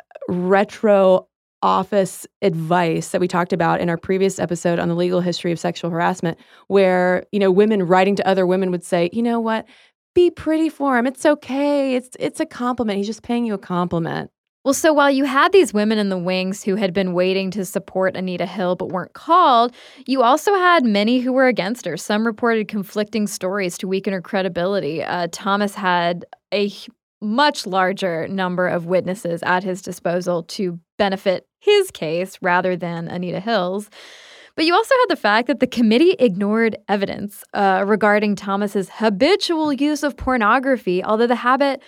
[0.00, 1.28] uh, retro
[1.62, 5.60] office advice that we talked about in our previous episode on the legal history of
[5.60, 9.66] sexual harassment where you know women writing to other women would say you know what
[10.14, 11.06] be pretty for him.
[11.06, 11.94] It's okay.
[11.94, 12.98] It's it's a compliment.
[12.98, 14.30] He's just paying you a compliment.
[14.64, 17.64] Well, so while you had these women in the wings who had been waiting to
[17.64, 19.74] support Anita Hill but weren't called,
[20.06, 21.96] you also had many who were against her.
[21.96, 25.02] Some reported conflicting stories to weaken her credibility.
[25.02, 26.70] Uh, Thomas had a
[27.20, 33.40] much larger number of witnesses at his disposal to benefit his case rather than Anita
[33.40, 33.90] Hill's.
[34.54, 39.72] But you also had the fact that the committee ignored evidence uh, regarding Thomas's habitual
[39.72, 41.82] use of pornography, although the habit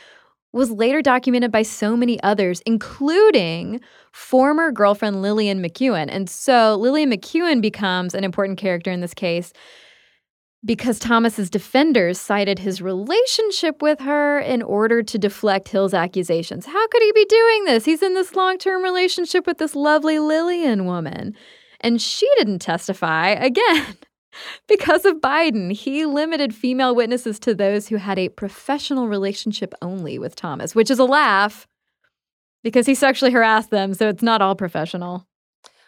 [0.55, 3.81] was later documented by so many others, including
[4.13, 6.09] former girlfriend Lillian McEwen.
[6.09, 9.53] And so Lillian McEwen becomes an important character in this case
[10.65, 16.65] because Thomas's defenders cited his relationship with her in order to deflect Hill's accusations.
[16.65, 17.85] How could he be doing this?
[17.85, 21.35] He's in this long-term relationship with this lovely Lillian woman.
[21.81, 23.97] And she didn't testify again.
[24.69, 30.19] because of Biden, he limited female witnesses to those who had a professional relationship only
[30.19, 31.67] with Thomas, which is a laugh
[32.63, 33.95] because he sexually harassed them.
[33.95, 35.27] So it's not all professional.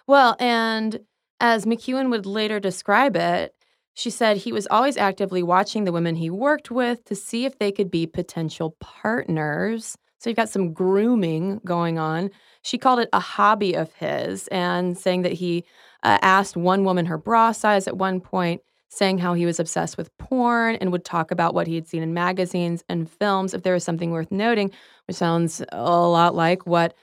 [0.07, 1.01] Well, and
[1.41, 3.55] as McEwen would later describe it,
[3.95, 7.59] she said he was always actively watching the women he worked with to see if
[7.59, 9.97] they could be potential partners.
[10.19, 12.31] So you've got some grooming going on.
[12.63, 15.65] She called it a hobby of his and saying that he
[16.07, 19.99] uh, asked one woman her bra size at one point, saying how he was obsessed
[19.99, 23.65] with porn and would talk about what he had seen in magazines and films if
[23.65, 24.71] there was something worth noting,
[25.09, 26.95] which sounds a lot like what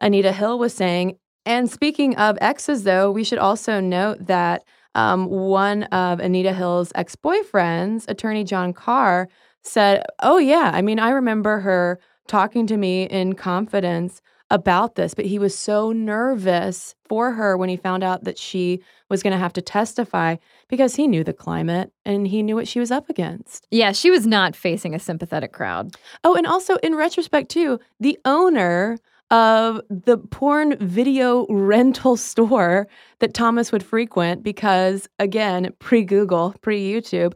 [0.00, 1.16] Anita Hill was saying.
[1.46, 4.64] And speaking of exes, though, we should also note that
[4.96, 9.28] um, one of Anita Hill's ex boyfriends, attorney John Carr,
[9.62, 15.14] said, Oh, yeah, I mean, I remember her talking to me in confidence about this,
[15.14, 19.32] but he was so nervous for her when he found out that she was going
[19.32, 20.36] to have to testify
[20.68, 23.66] because he knew the climate and he knew what she was up against.
[23.70, 25.94] Yeah, she was not facing a sympathetic crowd.
[26.24, 28.98] Oh, and also in retrospect, too, the owner
[29.30, 36.80] of the porn video rental store that Thomas would frequent because, again, pre Google, pre
[36.80, 37.34] YouTube,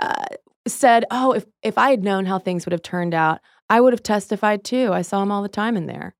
[0.00, 0.24] uh,
[0.66, 3.92] said, Oh, if, if I had known how things would have turned out, I would
[3.92, 4.92] have testified too.
[4.92, 6.14] I saw him all the time in there.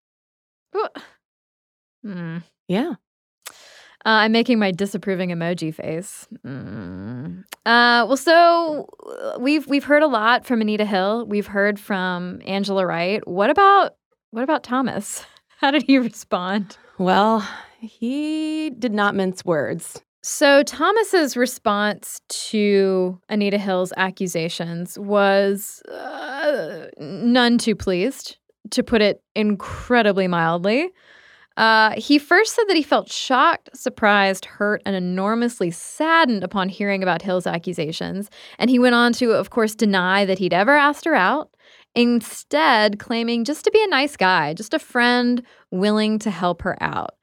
[2.05, 2.39] Hmm.
[2.69, 2.95] Yeah.
[4.07, 6.29] Uh, I'm making my disapproving emoji face.
[6.47, 7.45] Mm.
[7.65, 8.87] Uh, well, so
[9.23, 11.25] uh, we've we've heard a lot from Anita Hill.
[11.27, 13.27] We've heard from Angela Wright.
[13.27, 13.95] What about
[14.31, 15.25] what about Thomas?
[15.59, 16.77] How did he respond?
[16.99, 17.49] Well,
[17.81, 20.03] he did not mince words.
[20.23, 28.39] So Thomas's response to Anita Hill's accusations was uh, none too pleased,
[28.71, 30.91] to put it incredibly mildly.
[31.57, 37.03] Uh, he first said that he felt shocked, surprised, hurt, and enormously saddened upon hearing
[37.03, 38.29] about Hill's accusations.
[38.59, 41.51] And he went on to, of course, deny that he'd ever asked her out,
[41.95, 46.77] instead, claiming just to be a nice guy, just a friend willing to help her
[46.83, 47.15] out.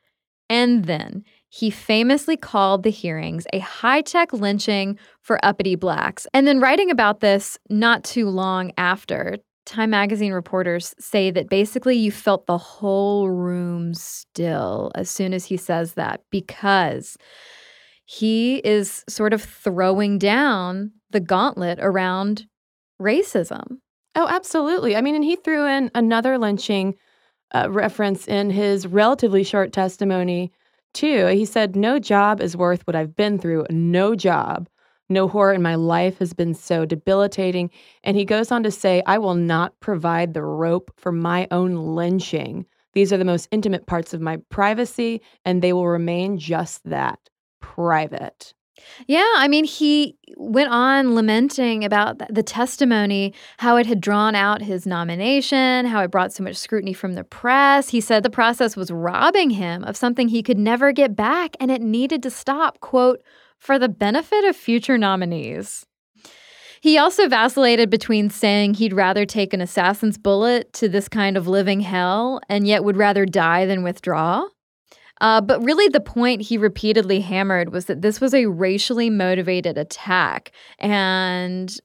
[0.49, 6.25] And then he famously called the hearings a high tech lynching for uppity blacks.
[6.33, 11.95] And then, writing about this not too long after, Time magazine reporters say that basically
[11.95, 17.17] you felt the whole room still as soon as he says that because
[18.05, 22.45] he is sort of throwing down the gauntlet around
[23.01, 23.77] racism.
[24.15, 24.95] Oh, absolutely.
[24.95, 26.95] I mean, and he threw in another lynching
[27.53, 30.51] uh, reference in his relatively short testimony,
[30.93, 31.27] too.
[31.27, 33.65] He said, No job is worth what I've been through.
[33.69, 34.67] No job.
[35.11, 37.69] No horror in my life has been so debilitating.
[38.03, 41.75] And he goes on to say, I will not provide the rope for my own
[41.75, 42.65] lynching.
[42.93, 47.19] These are the most intimate parts of my privacy, and they will remain just that
[47.59, 48.53] private.
[49.05, 54.61] Yeah, I mean, he went on lamenting about the testimony, how it had drawn out
[54.61, 57.89] his nomination, how it brought so much scrutiny from the press.
[57.89, 61.69] He said the process was robbing him of something he could never get back, and
[61.69, 62.79] it needed to stop.
[62.79, 63.21] Quote,
[63.61, 65.85] for the benefit of future nominees.
[66.81, 71.47] He also vacillated between saying he'd rather take an assassin's bullet to this kind of
[71.47, 74.47] living hell and yet would rather die than withdraw.
[75.21, 79.77] Uh, but really, the point he repeatedly hammered was that this was a racially motivated
[79.77, 81.77] attack, and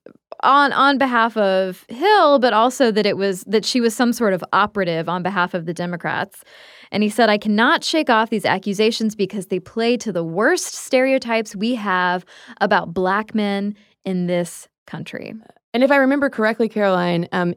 [0.42, 4.32] on on behalf of Hill, but also that it was that she was some sort
[4.32, 6.44] of operative on behalf of the Democrats.
[6.90, 10.74] And he said, I cannot shake off these accusations because they play to the worst
[10.74, 12.24] stereotypes we have
[12.60, 15.34] about black men in this country.
[15.74, 17.54] And if I remember correctly, Caroline, um,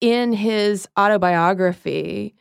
[0.00, 2.34] in his autobiography,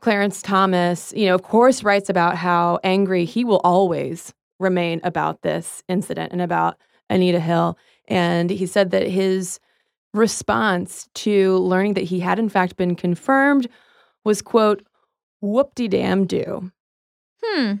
[0.00, 5.42] Clarence Thomas, you know, of course, writes about how angry he will always remain about
[5.42, 6.78] this incident and about
[7.10, 7.76] Anita Hill.
[8.08, 9.60] And he said that his
[10.14, 13.68] response to learning that he had, in fact, been confirmed
[14.24, 14.84] was, quote,
[15.42, 16.70] whoop de damn do.
[17.44, 17.74] Hmm.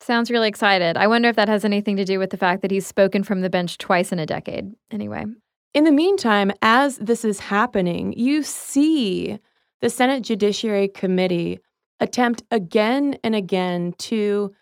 [0.00, 0.96] Sounds really excited.
[0.96, 3.40] I wonder if that has anything to do with the fact that he's spoken from
[3.40, 4.72] the bench twice in a decade.
[4.90, 5.24] Anyway.
[5.72, 9.38] In the meantime, as this is happening, you see
[9.80, 11.58] the Senate Judiciary Committee
[12.00, 14.54] attempt again and again to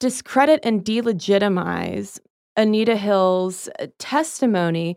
[0.00, 2.20] discredit and delegitimize
[2.56, 4.96] Anita Hill's uh, testimony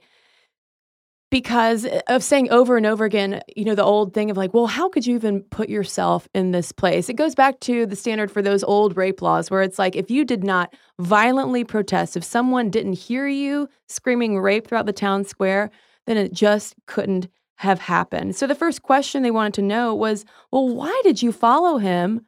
[1.32, 4.54] because uh, of saying over and over again, you know, the old thing of like,
[4.54, 7.10] well, how could you even put yourself in this place?
[7.10, 10.12] It goes back to the standard for those old rape laws where it's like, if
[10.12, 15.24] you did not violently protest, if someone didn't hear you screaming rape throughout the town
[15.24, 15.72] square,
[16.06, 18.36] then it just couldn't have happened.
[18.36, 22.26] So the first question they wanted to know was, well, why did you follow him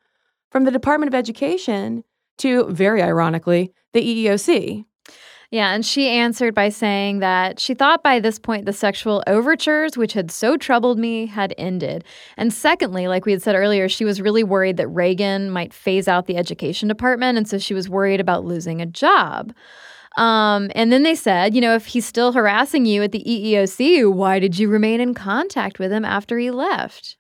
[0.52, 2.04] from the Department of Education
[2.38, 4.86] to, very ironically, the EEOC?
[5.54, 9.96] Yeah, and she answered by saying that she thought by this point the sexual overtures,
[9.96, 12.04] which had so troubled me, had ended.
[12.38, 16.08] And secondly, like we had said earlier, she was really worried that Reagan might phase
[16.08, 17.38] out the education department.
[17.38, 19.54] And so she was worried about losing a job.
[20.18, 24.12] Um, and then they said, you know, if he's still harassing you at the EEOC,
[24.12, 27.16] why did you remain in contact with him after he left?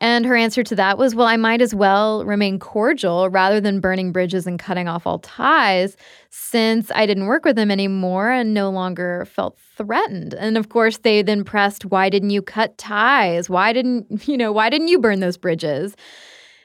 [0.00, 3.80] And her answer to that was, well, I might as well remain cordial rather than
[3.80, 5.94] burning bridges and cutting off all ties
[6.30, 10.32] since I didn't work with him anymore and no longer felt threatened.
[10.34, 13.50] And of course, they then pressed, why didn't you cut ties?
[13.50, 15.94] Why didn't, you know, why didn't you burn those bridges?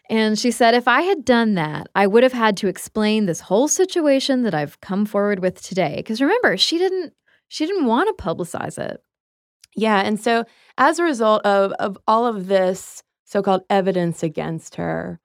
[0.10, 3.42] And she said, if I had done that, I would have had to explain this
[3.42, 5.96] whole situation that I've come forward with today.
[5.98, 7.14] Because remember, she didn't
[7.48, 9.02] she didn't want to publicize it.
[9.76, 10.02] Yeah.
[10.02, 10.46] And so
[10.78, 13.04] as a result of, of all of this
[13.36, 15.20] so called evidence against her,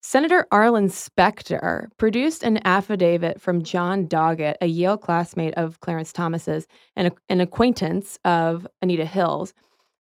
[0.00, 6.66] Senator Arlen Specter produced an affidavit from John Doggett, a Yale classmate of Clarence Thomas's
[6.96, 9.52] and a, an acquaintance of Anita Hill's.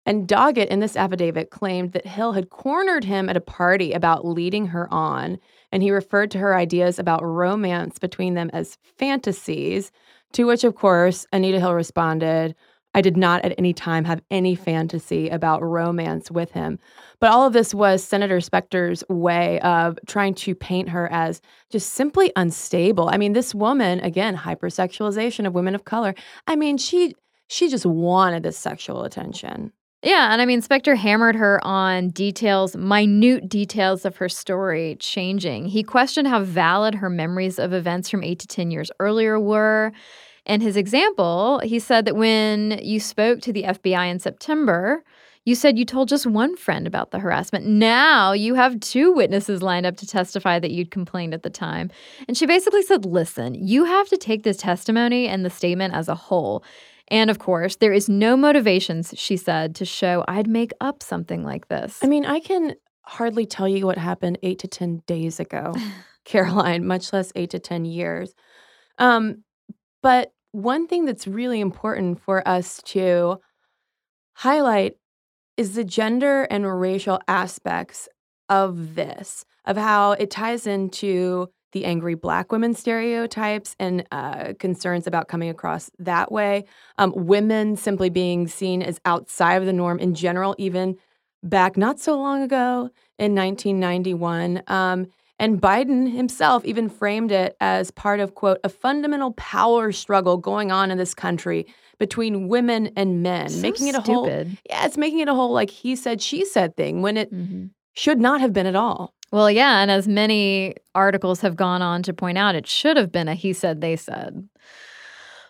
[0.04, 4.26] And Doggett, in this affidavit, claimed that Hill had cornered him at a party about
[4.26, 5.38] leading her on,
[5.70, 9.90] and he referred to her ideas about romance between them as fantasies,
[10.34, 12.54] to which, of course, Anita Hill responded,
[12.95, 16.78] I did not at any time have any fantasy about romance with him.
[17.20, 21.40] But all of this was Senator Specter's way of trying to paint her as
[21.70, 23.09] just simply unstable.
[23.09, 26.14] I mean, this woman, again, hypersexualization of women of color.
[26.47, 27.14] I mean, she
[27.49, 29.72] she just wanted this sexual attention.
[30.03, 35.66] Yeah, and I mean, Specter hammered her on details, minute details of her story changing.
[35.66, 39.93] He questioned how valid her memories of events from eight to 10 years earlier were.
[40.47, 45.05] And his example, he said that when you spoke to the FBI in September,
[45.45, 47.66] you said you told just one friend about the harassment.
[47.66, 51.90] Now you have two witnesses lined up to testify that you'd complained at the time.
[52.28, 56.09] And she basically said, listen, you have to take this testimony and the statement as
[56.09, 56.64] a whole.
[57.09, 61.45] And of course, there is no motivations, she said, to show I'd make up something
[61.45, 61.99] like this.
[62.03, 65.74] I mean, I can hardly tell you what happened eight to 10 days ago,
[66.24, 68.32] Caroline, much less eight to 10 years.
[68.99, 69.43] Um,
[70.03, 73.38] but one thing that's really important for us to
[74.34, 74.96] highlight
[75.57, 78.09] is the gender and racial aspects
[78.48, 85.07] of this, of how it ties into the angry black women stereotypes and uh, concerns
[85.07, 86.64] about coming across that way.
[86.98, 90.96] Um, women simply being seen as outside of the norm in general, even
[91.42, 94.62] back not so long ago in 1991.
[94.66, 95.07] Um,
[95.38, 100.70] and Biden himself even framed it as part of, quote, a fundamental power struggle going
[100.70, 101.66] on in this country
[101.98, 104.46] between women and men, So making it a stupid.
[104.46, 107.32] whole, yeah, it's making it a whole like he said, she said thing when it
[107.32, 107.70] Mhm.
[107.94, 109.14] should not have been at all.
[109.30, 113.10] Well, yeah, and as many articles have gone on to point out, it should have
[113.10, 114.46] been a he said, they said.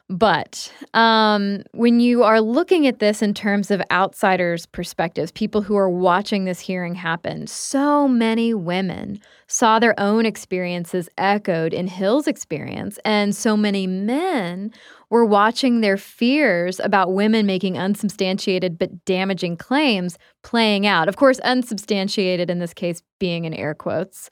[0.09, 5.76] But um, when you are looking at this in terms of outsiders' perspectives, people who
[5.76, 12.26] are watching this hearing happen, so many women saw their own experiences echoed in Hill's
[12.26, 14.72] experience, and so many men
[15.09, 21.09] were watching their fears about women making unsubstantiated but damaging claims playing out.
[21.09, 24.30] Of course, unsubstantiated in this case being in air quotes.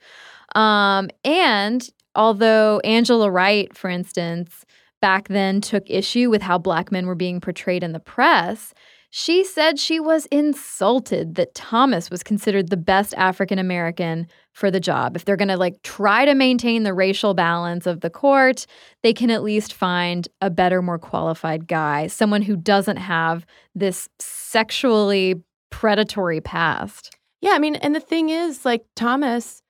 [0.55, 4.65] Um, and although Angela Wright, for instance,
[5.01, 8.73] back then took issue with how black men were being portrayed in the press,
[9.13, 14.79] she said she was insulted that Thomas was considered the best African American for the
[14.79, 15.17] job.
[15.17, 18.67] If they're going to like try to maintain the racial balance of the court,
[19.03, 23.45] they can at least find a better, more qualified guy, someone who doesn't have
[23.75, 27.17] this sexually predatory past.
[27.41, 29.63] Yeah, I mean, and the thing is, like, Thomas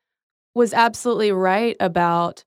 [0.54, 2.44] was absolutely right about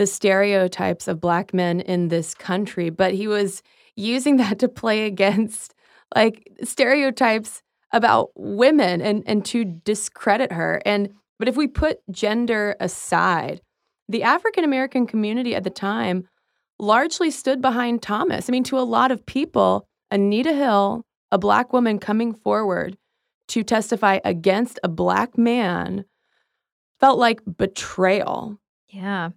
[0.00, 3.62] the stereotypes of black men in this country, but he was
[3.96, 5.74] using that to play against
[6.16, 7.60] like stereotypes
[7.92, 10.80] about women and and to discredit her.
[10.86, 13.60] And but if we put gender aside,
[14.08, 16.26] the African American community at the time
[16.78, 18.48] largely stood behind Thomas.
[18.48, 22.96] I mean, to a lot of people, Anita Hill, a black woman coming forward
[23.48, 26.06] to testify against a black man,
[27.00, 28.58] felt like betrayal.
[28.90, 29.30] Yeah.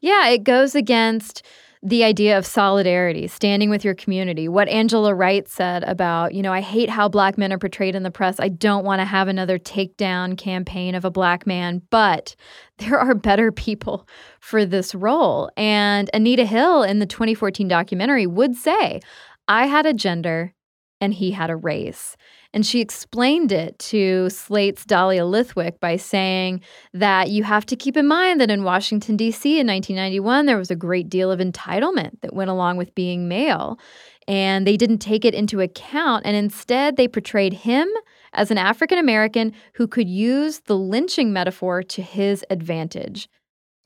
[0.00, 1.44] Yeah, it goes against
[1.82, 4.48] the idea of solidarity, standing with your community.
[4.48, 8.02] What Angela Wright said about, you know, I hate how black men are portrayed in
[8.02, 8.40] the press.
[8.40, 12.34] I don't want to have another takedown campaign of a black man, but
[12.78, 14.08] there are better people
[14.40, 15.50] for this role.
[15.58, 19.00] And Anita Hill in the 2014 documentary would say,
[19.46, 20.54] I had a gender
[21.02, 22.16] and he had a race.
[22.54, 26.60] And she explained it to Slate's Dahlia Lithwick by saying
[26.92, 29.58] that you have to keep in mind that in Washington, D.C.
[29.58, 33.76] in 1991, there was a great deal of entitlement that went along with being male.
[34.28, 36.24] And they didn't take it into account.
[36.24, 37.88] And instead, they portrayed him
[38.32, 43.28] as an African American who could use the lynching metaphor to his advantage.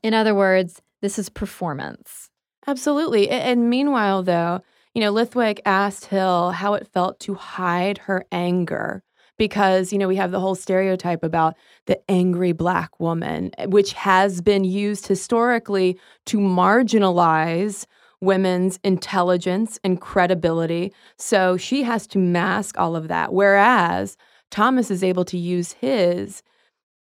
[0.03, 2.29] In other words, this is performance.
[2.67, 3.31] Absolutely.
[3.31, 4.61] And meanwhile, though,
[4.99, 9.01] you know, Lithwick asked Hill how it felt to hide her anger
[9.37, 13.93] because, you know, we have the whole stereotype about the angry black woman, eh, which
[13.93, 17.85] has been used historically to marginalize
[18.19, 20.91] women's intelligence and credibility.
[21.17, 23.31] So she has to mask all of that.
[23.31, 24.17] Whereas
[24.51, 26.43] Thomas is able to use his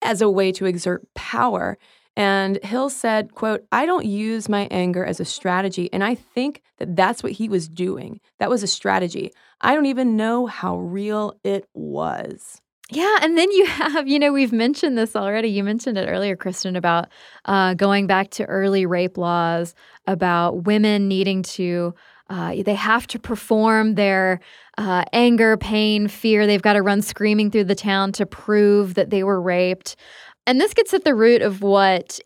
[0.03, 1.79] as a way to exert power.
[2.19, 5.89] And Hill said, quote, I don't use my anger as a strategy.
[5.93, 8.19] And I think that that's what he was doing.
[8.41, 9.31] That was a strategy.
[9.61, 12.61] I don't even know how real it was.
[12.91, 15.49] Yeah, and then you have, you know, we've mentioned this already.
[15.49, 17.09] You mentioned it earlier, Kristen, about
[17.45, 19.77] uh, going back to early rape laws,
[20.09, 21.95] about women needing to,
[22.31, 24.41] uh, they have to perform their
[24.77, 26.47] uh, anger, pain, fear.
[26.49, 29.97] They've got to run screaming through the town to prove that they were raped.
[30.49, 32.21] And this gets at the root of what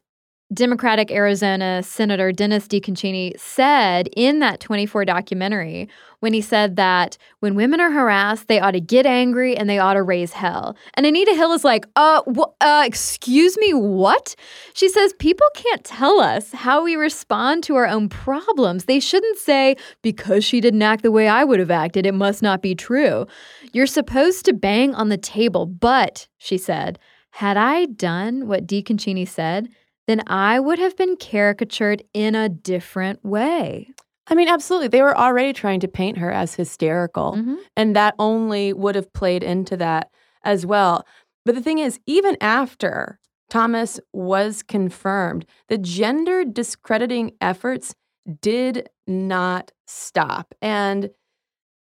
[0.54, 5.88] Democratic Arizona Senator Dennis DeConcini said in that 24 documentary
[6.20, 9.80] when he said that when women are harassed, they ought to get angry and they
[9.80, 10.76] ought to raise hell.
[10.94, 14.36] And Anita Hill is like, uh, wh- uh, excuse me, what?
[14.72, 18.84] She says, people can't tell us how we respond to our own problems.
[18.84, 22.40] They shouldn't say, because she didn't act the way I would have acted, it must
[22.40, 23.26] not be true.
[23.72, 27.00] You're supposed to bang on the table, but, she said,
[27.32, 29.68] had I done what DeConcini said,
[30.06, 33.88] then I would have been caricatured in a different way.
[34.26, 34.88] I mean, absolutely.
[34.88, 37.56] They were already trying to paint her as hysterical, Mhm.
[37.76, 40.10] and that only would have played into that
[40.44, 41.04] as well.
[41.44, 43.18] But the thing is, even after
[43.50, 47.94] Thomas was confirmed, the gender discrediting efforts
[48.40, 50.54] did not stop.
[50.62, 51.10] And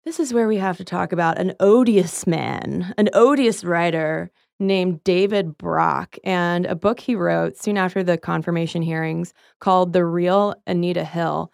[0.05, 5.03] this is where we have to talk about an odious man, an odious writer named
[5.05, 10.55] David Brock, and a book he wrote soon after the confirmation hearings called The Real
[10.67, 11.53] Anita Hill.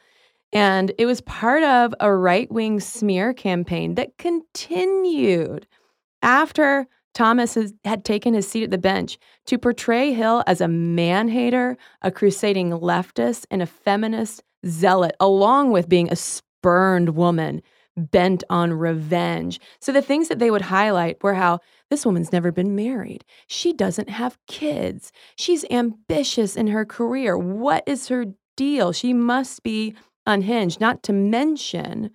[0.53, 5.67] And it was part of a right wing smear campaign that continued
[6.23, 10.69] after Thomas has, had taken his seat at the bench to portray Hill as a
[10.69, 17.63] man hater, a crusading leftist, and a feminist zealot, along with being a spurned woman
[17.97, 19.61] bent on revenge.
[19.81, 23.25] So the things that they would highlight were how this woman's never been married.
[23.47, 25.13] She doesn't have kids.
[25.37, 27.37] She's ambitious in her career.
[27.37, 28.27] What is her
[28.57, 28.93] deal?
[28.93, 29.95] She must be
[30.27, 32.11] unhinged, not to mention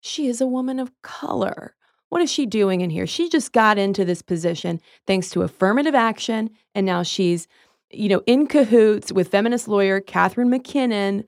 [0.00, 1.74] she is a woman of color.
[2.08, 3.06] What is she doing in here?
[3.06, 7.48] She just got into this position thanks to affirmative action, and now she's,
[7.90, 11.24] you know, in cahoots with feminist lawyer Catharine MacKinnon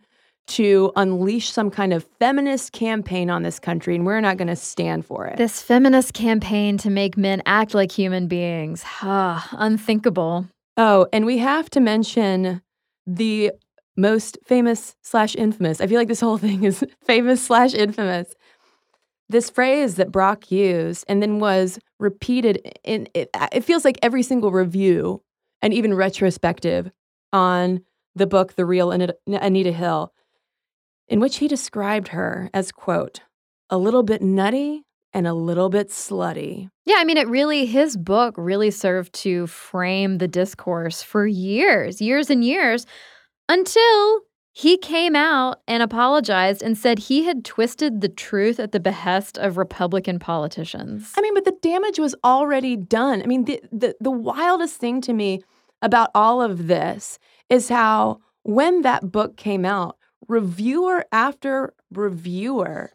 [0.47, 4.57] to unleash some kind of feminist campaign on this country, and we're not going to
[4.57, 5.37] stand for it.
[5.37, 8.85] This feminist campaign to make men act like human beings.
[9.03, 10.47] Ah, unthinkable.
[10.77, 12.63] Oh, and we have to mention
[13.07, 13.53] the
[13.97, 15.81] most famous slash infamous.
[15.81, 18.35] I feel like this whole thing is famous slash infamous.
[19.29, 24.23] This phrase that Brock used and then was repeated in it, it feels like every
[24.23, 25.23] single review
[25.63, 26.91] and even retrospective
[27.33, 27.81] on
[28.15, 30.13] the book The Real Anita Hill,
[31.09, 33.21] in which he described her as quote,
[33.71, 34.83] a little bit nutty
[35.13, 36.69] and a little bit slutty.
[36.85, 42.01] Yeah, I mean, it really, his book really served to frame the discourse for years,
[42.01, 42.85] years and years,
[43.49, 44.21] until
[44.57, 49.37] he came out and apologized and said he had twisted the truth at the behest
[49.37, 51.13] of Republican politicians.
[51.17, 53.21] I mean, but the damage was already done.
[53.21, 55.43] I mean, the, the, the wildest thing to me
[55.83, 59.97] about all of this is how when that book came out,
[60.29, 62.93] reviewer after reviewer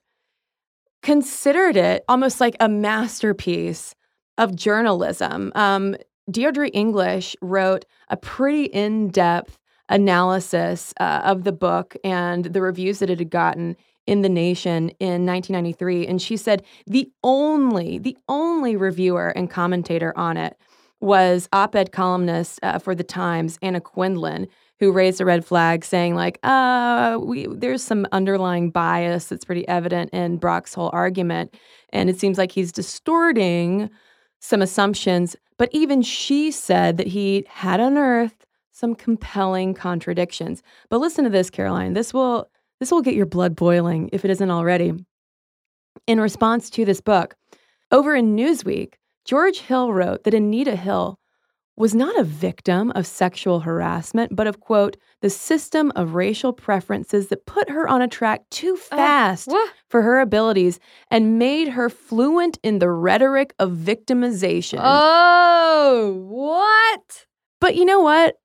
[1.02, 3.96] considered it almost like a masterpiece
[4.38, 5.52] of journalism.
[5.56, 5.96] Um,
[6.30, 9.58] Deirdre English wrote a pretty in depth
[9.90, 13.76] analysis uh, of the book and the reviews that it had gotten
[14.06, 20.18] in the nation in 1993 and she said the only the only reviewer and commentator
[20.18, 20.58] on it
[21.00, 24.48] was op-ed columnist uh, for the times anna quindlen
[24.80, 29.68] who raised a red flag saying like uh we there's some underlying bias that's pretty
[29.68, 31.54] evident in brock's whole argument
[31.92, 33.90] and it seems like he's distorting
[34.40, 38.46] some assumptions but even she said that he had unearthed
[38.80, 40.64] some compelling contradictions.
[40.90, 41.94] But listen to this, Caroline.
[41.94, 42.50] This will
[42.80, 44.94] this will get your blood boiling if it isn't already.
[46.08, 47.36] In response to this book,
[47.92, 48.94] over in Newsweek,
[49.26, 51.20] George Will wrote that Anita Hill
[51.80, 57.30] was not a victim of sexual harassment, but of quote, the system of racial preferences
[57.30, 59.74] that put her on a track too uh, fast what?
[59.88, 60.78] for her abilities
[61.10, 64.80] and made her fluent in the rhetoric of victimization.
[64.82, 67.26] Oh, what?
[67.62, 68.36] But you know what?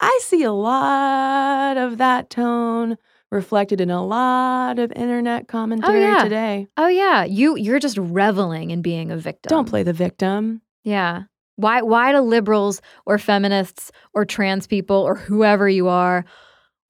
[0.00, 2.96] I see a lot of that tone
[3.30, 6.24] reflected in a lot of internet oh, commentary oh, yeah.
[6.24, 6.68] today.
[6.78, 9.50] Oh yeah, you you're just reveling in being a victim.
[9.50, 10.62] Don't play the victim.
[10.82, 11.24] Yeah.
[11.60, 16.24] Why why do liberals or feminists or trans people or whoever you are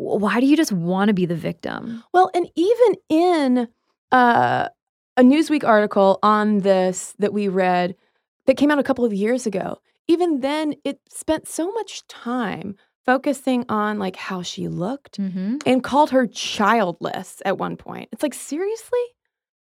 [0.01, 2.03] why do you just want to be the victim?
[2.14, 3.68] Well, and even in
[4.11, 4.68] uh,
[5.18, 7.95] a Newsweek article on this that we read,
[8.47, 9.79] that came out a couple of years ago.
[10.09, 15.59] Even then, it spent so much time focusing on like how she looked Mm-hmm.
[15.66, 18.09] and called her childless at one point.
[18.11, 19.01] It's like, seriously?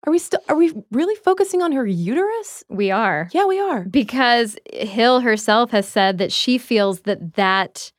[0.07, 2.63] Are we still are we really focusing on her uterus?
[2.69, 3.29] We are.
[3.33, 3.83] Yeah, we are.
[3.83, 7.91] because Hill herself has said that she feels that that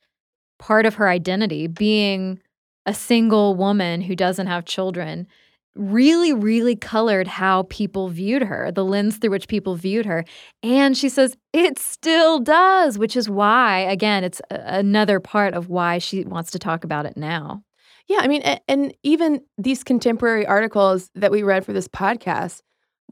[0.57, 2.41] part of her identity, being
[2.87, 5.27] a single woman who doesn't have children,
[5.75, 10.25] really, really colored how people viewed her, the lens through which people viewed her.
[10.63, 15.69] And she says it still does, which is why, again, it's a- another part of
[15.69, 17.63] why she wants to talk about it now.
[18.09, 22.61] Yeah, I mean, and even these contemporary articles that we read for this podcast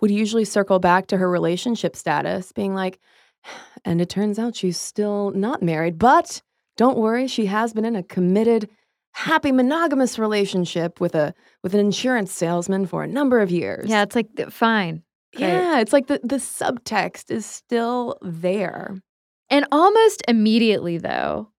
[0.01, 2.99] would usually circle back to her relationship status, being like,
[3.85, 6.41] and it turns out she's still not married, but
[6.77, 8.69] don't worry, she has been in a committed,
[9.13, 11.33] happy monogamous relationship with a
[11.63, 13.87] with an insurance salesman for a number of years.
[13.87, 15.03] Yeah, it's like, fine.
[15.33, 18.95] Yeah, it's like the, the subtext is still there.
[19.49, 21.51] And almost immediately, though,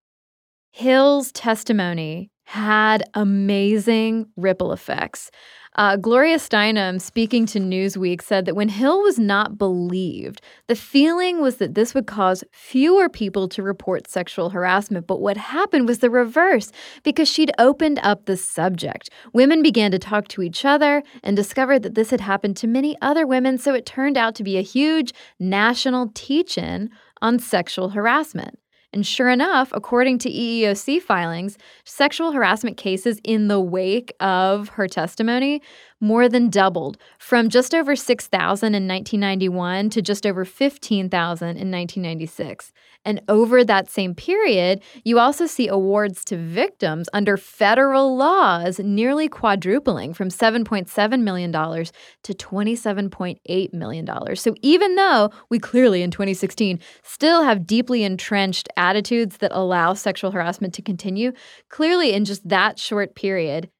[0.72, 5.30] Hill's testimony had amazing ripple effects.
[5.74, 11.42] Uh, Gloria Steinem, speaking to Newsweek, said that when Hill was not believed, the feeling
[11.42, 15.07] was that this would cause fewer people to report sexual harassment.
[15.07, 16.72] But what happened was the reverse
[17.03, 19.11] because she'd opened up the subject.
[19.34, 22.96] Women began to talk to each other and discovered that this had happened to many
[23.03, 23.59] other women.
[23.59, 26.88] So it turned out to be a huge national teach in
[27.20, 28.59] on sexual harassment.
[28.93, 34.89] And sure enough, according to EEOC filings, sexual harassment cases in the wake of her
[34.89, 35.61] testimony
[36.01, 42.72] more than doubled from just over 6,000 in 1991 to just over 15,000 in 1996.
[43.05, 49.28] And over that same period, you also see awards to victims under federal laws nearly
[49.28, 54.36] quadrupling from $7.7 million to $27.8 million.
[54.36, 60.32] So even though we clearly in 2016 still have deeply entrenched attitudes that allow sexual
[60.32, 61.32] harassment to continue,
[61.68, 63.70] clearly in just that short period,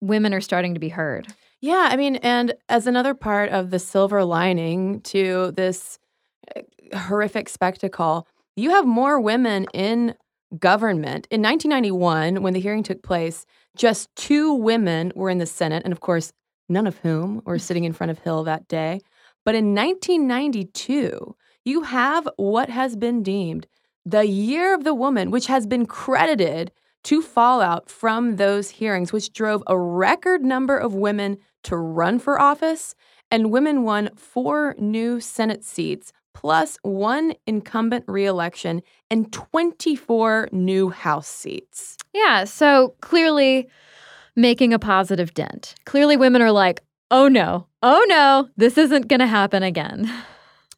[0.00, 1.26] women are starting to be heard.
[1.60, 5.98] Yeah, I mean, and as another part of the silver lining to this
[6.54, 6.60] uh,
[6.96, 10.14] horrific spectacle, you have more women in
[10.58, 11.26] government.
[11.30, 13.44] In 1991, when the hearing took place,
[13.76, 16.32] just two women were in the Senate, and of course,
[16.68, 19.00] none of whom were sitting in front of Hill that day.
[19.44, 21.34] But in 1992,
[21.64, 23.66] you have what has been deemed
[24.04, 26.70] the year of the woman, which has been credited
[27.04, 32.40] to fallout from those hearings, which drove a record number of women to run for
[32.40, 32.94] office.
[33.30, 41.28] And women won four new Senate seats, plus one incumbent reelection and 24 new House
[41.28, 41.96] seats.
[42.14, 43.68] Yeah, so clearly
[44.34, 45.74] making a positive dent.
[45.84, 50.10] Clearly, women are like, oh no, oh no, this isn't going to happen again.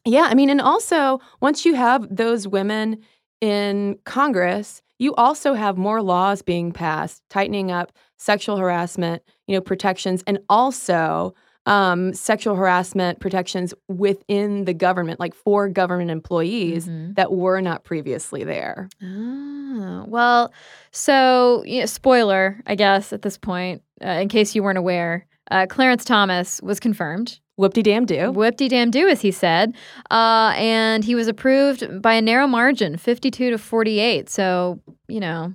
[0.03, 3.03] Yeah, I mean, and also once you have those women
[3.39, 9.61] in Congress, you also have more laws being passed, tightening up sexual harassment, you know,
[9.61, 11.33] protections, and also
[11.67, 17.15] um, sexual harassment protections within the government, like for government employees Mhm.
[17.15, 18.89] that were not previously there.
[19.03, 20.51] Oh, well,
[20.91, 25.27] so you know, spoiler, I guess, at this point, uh, in case you weren't aware,
[25.51, 27.39] uh, Clarence Thomas was confirmed.
[27.57, 28.31] Whoop-de damn do.
[28.31, 29.75] Whip-de damn do, as he said.
[30.09, 34.29] Uh, and he was approved by a narrow margin, 52 to 48.
[34.29, 35.53] So, you know,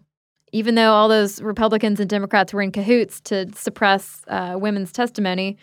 [0.52, 5.56] even though all those Republicans and Democrats were in cahoots to suppress uh, women's testimony,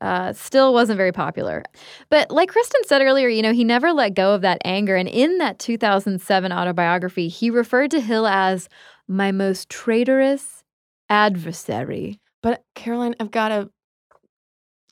[0.00, 1.64] uh, still wasn't very popular.
[2.10, 4.96] But like Kristen said earlier, you know, he never let go of that anger.
[4.96, 8.68] And in that 2007 autobiography, he referred to Hill as
[9.08, 10.64] my most traitorous
[11.08, 12.20] adversary.
[12.42, 13.70] But Caroline, I've got to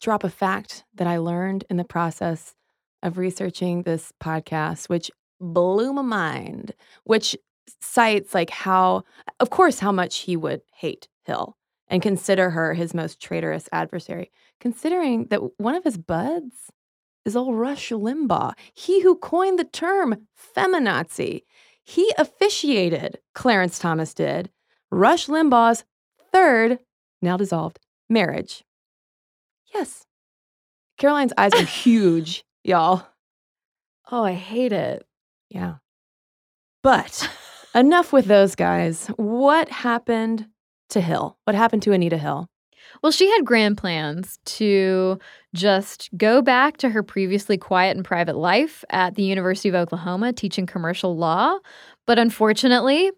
[0.00, 2.54] drop a fact that I learned in the process
[3.02, 6.72] of researching this podcast, which blew my mind,
[7.04, 7.36] which
[7.80, 9.04] cites like how,
[9.40, 11.56] of course, how much he would hate Hill
[11.88, 16.70] and consider her his most traitorous adversary, considering that one of his buds
[17.24, 21.42] is old Rush Limbaugh, he who coined the term feminazi.
[21.82, 24.50] He officiated, Clarence Thomas did,
[24.90, 25.84] Rush Limbaugh's
[26.32, 26.78] third,
[27.20, 28.64] now dissolved, marriage.
[29.72, 30.04] Yes.
[30.98, 33.06] Caroline's eyes are huge, y'all.
[34.10, 35.06] Oh, I hate it.
[35.48, 35.76] Yeah.
[36.82, 37.28] But
[37.74, 39.06] enough with those guys.
[39.16, 40.46] What happened
[40.90, 41.38] to Hill?
[41.44, 42.48] What happened to Anita Hill?
[43.02, 45.18] Well, she had grand plans to
[45.54, 50.32] just go back to her previously quiet and private life at the University of Oklahoma
[50.32, 51.58] teaching commercial law.
[52.06, 53.10] But unfortunately,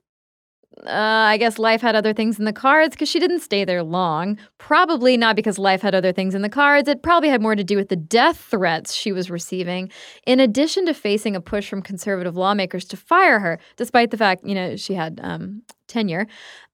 [0.85, 3.83] uh, I guess life had other things in the cards because she didn't stay there
[3.83, 4.39] long.
[4.59, 6.89] Probably not because life had other things in the cards.
[6.89, 9.91] It probably had more to do with the death threats she was receiving,
[10.27, 14.45] in addition to facing a push from conservative lawmakers to fire her, despite the fact,
[14.45, 16.27] you know, she had um, tenure.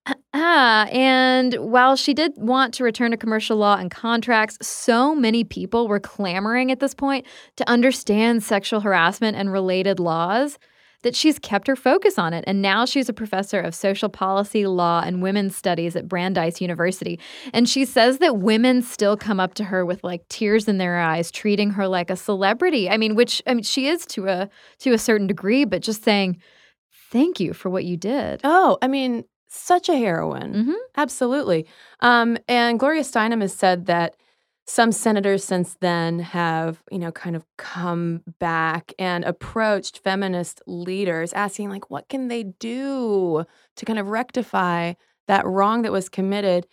[0.35, 5.45] Ah, and while she did want to return to commercial law and contracts, so many
[5.45, 7.27] people were clamoring at this point
[7.57, 10.59] to understand sexual harassment and related laws
[11.03, 12.45] that she's kept her focus on it.
[12.47, 17.21] And now she's a professor of social policy, law, and women's studies at Brandeis University.
[17.53, 20.99] And she says that women still come up to her with like tears in their
[20.99, 22.89] eyes, treating her like a celebrity.
[22.89, 26.05] I mean, which I mean, she is to a to a certain degree, but just
[26.05, 26.41] saying,
[27.11, 28.41] thank you for what you did.
[28.45, 30.55] Oh, I mean, such a heroine.
[30.55, 30.73] Mm-hmm.
[30.97, 31.67] Absolutely.
[32.01, 34.17] Um, and Gloria Steinem has said that
[34.67, 41.33] some senators since then have, you know, kind of come back and approached feminist leaders
[41.33, 43.45] asking, like, what can they do
[43.77, 44.93] to kind of rectify
[45.27, 46.67] that wrong that was committed?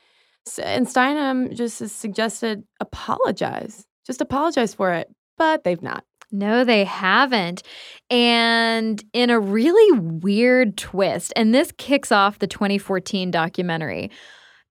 [0.64, 6.04] And Steinem just has suggested apologize, just apologize for it, but they've not.
[6.32, 7.64] No, they haven't.
[8.12, 14.12] And in a really weird twist, and this kicks off the 2014 documentary.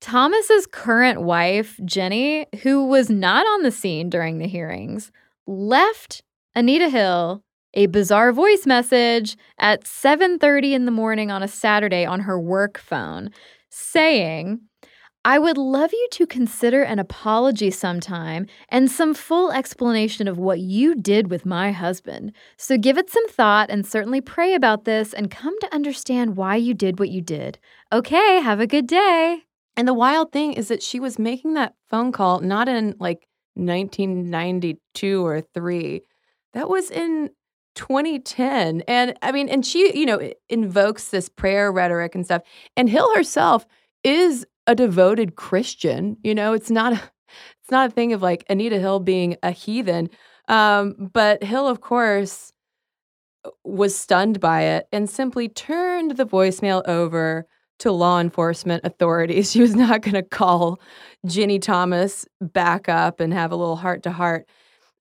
[0.01, 5.11] Thomas's current wife, Ginny, who was not on the scene during the hearings,
[5.47, 6.23] left
[6.55, 7.43] Anita Hill
[7.75, 12.79] a bizarre voice message at 7:30 in the morning on a Saturday on her work
[12.79, 13.31] phone
[13.71, 14.61] saying,
[15.25, 20.61] I would love you to consider an apology sometime and some full explanation of what
[20.61, 22.33] you did with my husband.
[22.57, 26.57] So give it some thought and certainly pray about this and come to understand why
[26.57, 27.59] you did what you did.
[27.93, 29.45] Okay, have a good day.
[29.79, 33.29] And the wild thing is that she was making that phone call not in like
[33.55, 36.03] 1992 or 3.
[36.53, 37.31] That was in
[37.77, 38.83] 2010.
[38.89, 42.43] And I mean, and she, you know, invokes this prayer rhetoric and stuff.
[42.77, 43.69] And Hill herself
[44.03, 46.17] is a devoted Christian.
[46.25, 47.01] You know, it's not a,
[47.63, 50.11] it's not a thing of like Anita Hill being a heathen.
[50.49, 52.53] Um, but Hill, of course,
[53.63, 57.47] was stunned by it and simply turned the voicemail over
[57.79, 59.53] to law enforcement authorities.
[59.59, 60.81] She was not going to call
[61.27, 64.47] Ginny Thomas back up and have a little heart to heart.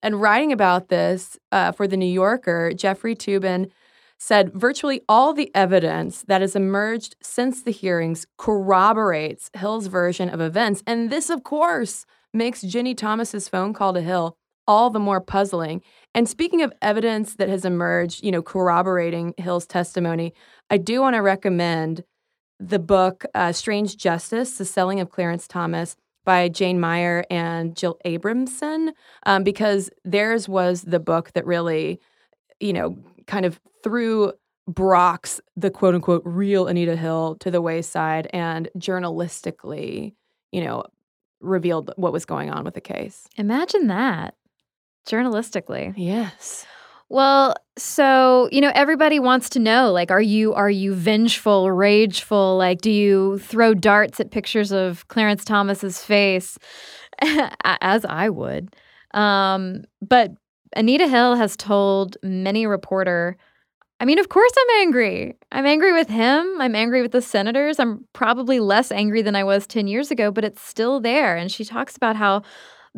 [0.02, 3.70] And writing about this uh, for The New Yorker, Jeffrey Toobin
[4.18, 10.40] said virtually all the evidence that has emerged since the hearings corroborates Hill's version of
[10.40, 10.82] events.
[10.86, 12.04] And this, of course,
[12.34, 15.82] makes Ginny Thomas's phone call to Hill all the more puzzling.
[16.14, 20.34] And speaking of evidence that has emerged, you know, corroborating Hill's testimony,
[20.68, 22.04] I do want to recommend
[22.60, 27.98] the book uh, Strange Justice The Selling of Clarence Thomas by Jane Mayer and Jill
[28.04, 28.92] Abramson,
[29.24, 32.00] um, because theirs was the book that really,
[32.60, 34.32] you know, kind of threw
[34.66, 40.12] Brock's, the quote unquote real Anita Hill, to the wayside and journalistically,
[40.52, 40.84] you know,
[41.40, 43.26] revealed what was going on with the case.
[43.36, 44.34] Imagine that
[45.08, 45.94] journalistically.
[45.96, 46.66] Yes.
[47.10, 52.56] Well, so, you know, everybody wants to know like are you are you vengeful, rageful,
[52.58, 56.58] like do you throw darts at pictures of Clarence Thomas's face
[57.80, 58.74] as I would.
[59.14, 60.32] Um, but
[60.76, 63.36] Anita Hill has told many reporter
[64.00, 65.36] I mean, of course I'm angry.
[65.50, 66.46] I'm angry with him.
[66.60, 67.80] I'm angry with the senators.
[67.80, 71.36] I'm probably less angry than I was 10 years ago, but it's still there.
[71.36, 72.42] And she talks about how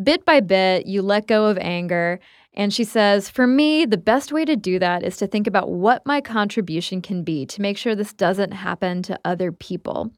[0.02, 2.20] bit by bit you let go of anger
[2.55, 5.70] and she says, For me, the best way to do that is to think about
[5.70, 10.11] what my contribution can be to make sure this doesn't happen to other people.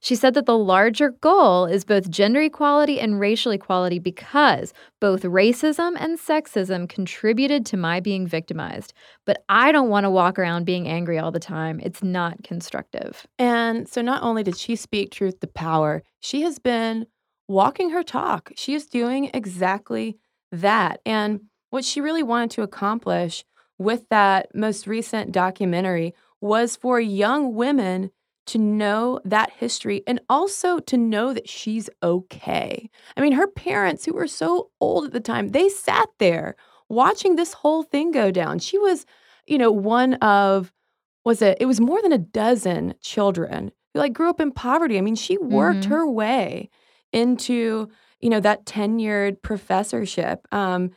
[0.00, 5.22] She said that the larger goal is both gender equality and racial equality because both
[5.22, 8.92] racism and sexism contributed to my being victimized.
[9.24, 11.80] But I don't want to walk around being angry all the time.
[11.82, 13.26] It's not constructive.
[13.38, 17.06] And so, not only did she speak truth to power, she has been
[17.48, 18.52] walking her talk.
[18.56, 20.18] She is doing exactly
[20.52, 21.00] that.
[21.06, 23.44] And what she really wanted to accomplish
[23.78, 28.10] with that most recent documentary was for young women
[28.46, 32.88] to know that history and also to know that she's okay.
[33.16, 36.56] I mean, her parents, who were so old at the time, they sat there
[36.88, 38.58] watching this whole thing go down.
[38.58, 39.04] She was,
[39.46, 40.72] you know, one of,
[41.24, 44.96] was it, it was more than a dozen children who like grew up in poverty.
[44.96, 45.92] I mean, she worked mm-hmm.
[45.92, 46.70] her way
[47.12, 47.90] into,
[48.20, 50.46] you know, that tenured professorship.
[50.52, 50.92] Um,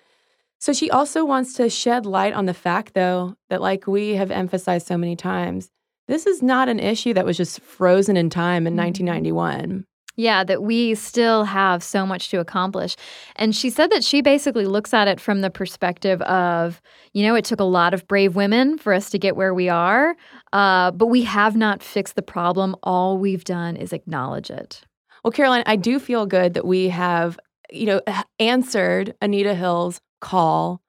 [0.62, 4.30] so she also wants to shed light on the fact, though, that like we have
[4.30, 5.72] emphasized so many times,
[6.07, 9.59] this is not an issue that was just frozen in time in 1991.
[9.59, 9.80] Mm-hmm.
[10.18, 12.95] Yeah, that we still have so much to accomplish.
[13.38, 16.80] And she said that she basically looks at it from the perspective of,
[17.14, 19.68] you know, it took a lot of brave women for us to get where we
[19.68, 20.16] are,
[20.53, 22.76] uh, but we have not fixed the problem.
[22.84, 24.84] All we've done is acknowledge it.
[25.24, 27.39] Well, Caroline, I do feel good that we have,
[27.72, 28.01] you know,
[28.39, 30.82] answered Anita Hill's call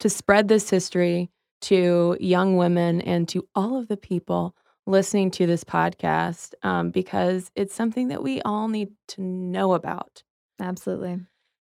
[0.00, 1.30] to spread this history
[1.62, 4.54] to young women and to all of the people
[4.86, 10.22] listening to this podcast um, because it's something that we all need to know about.
[10.60, 11.20] Absolutely.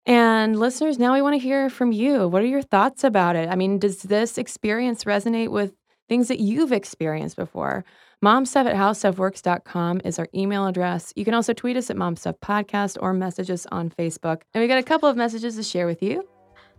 [0.07, 2.27] And listeners, now we want to hear from you.
[2.27, 3.49] What are your thoughts about it?
[3.49, 5.75] I mean, does this experience resonate with
[6.09, 7.85] things that you've experienced before?
[8.23, 11.11] Momstuff at howstuffworks.com is our email address.
[11.17, 14.43] You can also tweet us at Momstuff Podcast or message us on Facebook.
[14.53, 16.29] And we got a couple of messages to share with you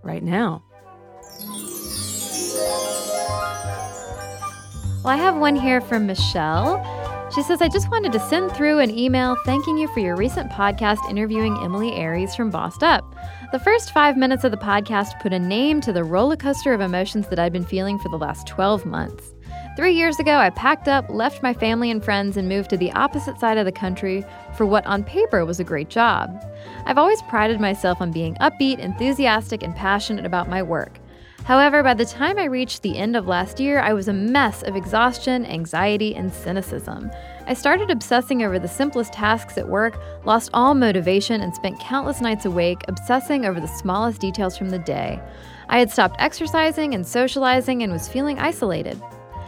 [0.04, 0.64] right now.
[5.04, 6.78] Well, I have one here from Michelle.
[7.34, 10.52] She says, I just wanted to send through an email thanking you for your recent
[10.52, 13.16] podcast interviewing Emilie Aries from Bossed Up.
[13.52, 16.82] The first five minutes of the podcast put a name to the roller coaster of
[16.82, 19.34] emotions that I've been feeling for the last 12 months.
[19.82, 22.92] Three years ago, I packed up, left my family and friends, and moved to the
[22.92, 24.24] opposite side of the country
[24.56, 26.40] for what on paper was a great job.
[26.86, 31.00] I've always prided myself on being upbeat, enthusiastic, and passionate about my work.
[31.46, 34.62] However, by the time I reached the end of last year, I was a mess
[34.62, 37.10] of exhaustion, anxiety, and cynicism.
[37.48, 42.22] I started obsessing over the simplest tasks at work, lost all motivation, and spent countless
[42.22, 45.20] nights awake obsessing over the smallest details from the day.
[45.70, 49.02] I had stopped exercising and socializing and was feeling isolated.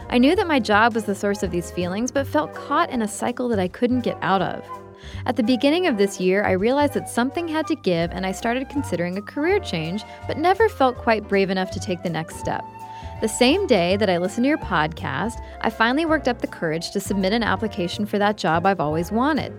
[0.08, 3.02] I knew that my job was the source of these feelings, but felt caught in
[3.02, 4.64] a cycle that I couldn't get out of.
[5.26, 8.32] At the beginning of this year, I realized that something had to give and I
[8.32, 12.36] started considering a career change, but never felt quite brave enough to take the next
[12.36, 12.64] step.
[13.20, 16.90] The same day that I listened to your podcast, I finally worked up the courage
[16.90, 19.52] to submit an application for that job I've always wanted.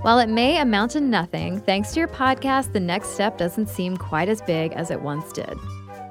[0.00, 3.96] While it may amount to nothing, thanks to your podcast, the next step doesn't seem
[3.96, 5.56] quite as big as it once did.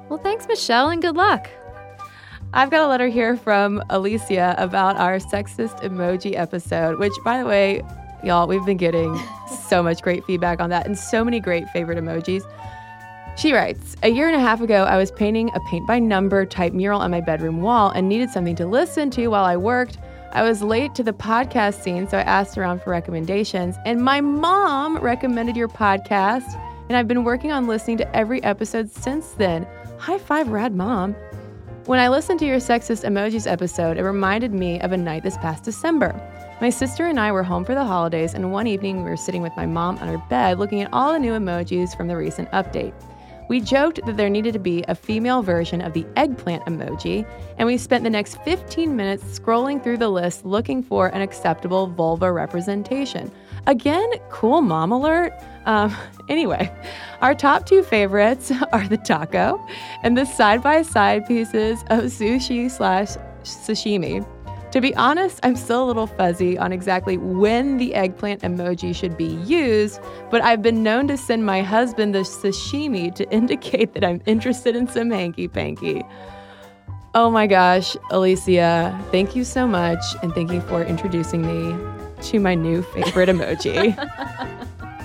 [0.08, 1.50] Well, thanks, Michelle, and good luck.
[2.54, 7.46] I've got a letter here from Alicia about our sexist emoji episode, which, by the
[7.46, 7.82] way,
[8.22, 9.20] Y'all, we've been getting
[9.68, 12.42] so much great feedback on that and so many great favorite emojis.
[13.36, 16.46] She writes A year and a half ago, I was painting a paint by number
[16.46, 19.98] type mural on my bedroom wall and needed something to listen to while I worked.
[20.32, 24.20] I was late to the podcast scene, so I asked around for recommendations, and my
[24.20, 29.66] mom recommended your podcast, and I've been working on listening to every episode since then.
[29.98, 31.14] High five, rad mom.
[31.86, 35.36] When I listened to your sexist emojis episode, it reminded me of a night this
[35.38, 36.14] past December.
[36.60, 39.42] My sister and I were home for the holidays, and one evening we were sitting
[39.42, 42.48] with my mom on her bed looking at all the new emojis from the recent
[42.52, 42.94] update.
[43.48, 47.28] We joked that there needed to be a female version of the eggplant emoji,
[47.58, 51.88] and we spent the next 15 minutes scrolling through the list looking for an acceptable
[51.88, 53.28] vulva representation.
[53.66, 55.32] Again, cool mom alert.
[55.66, 55.96] Um,
[56.28, 56.72] anyway,
[57.20, 59.64] our top two favorites are the taco
[60.02, 63.10] and the side by side pieces of sushi slash
[63.44, 64.26] sashimi.
[64.72, 69.18] To be honest, I'm still a little fuzzy on exactly when the eggplant emoji should
[69.18, 70.00] be used,
[70.30, 74.74] but I've been known to send my husband the sashimi to indicate that I'm interested
[74.74, 76.02] in some hanky panky.
[77.14, 82.38] Oh my gosh, Alicia, thank you so much, and thank you for introducing me to
[82.38, 83.96] my new favorite emoji.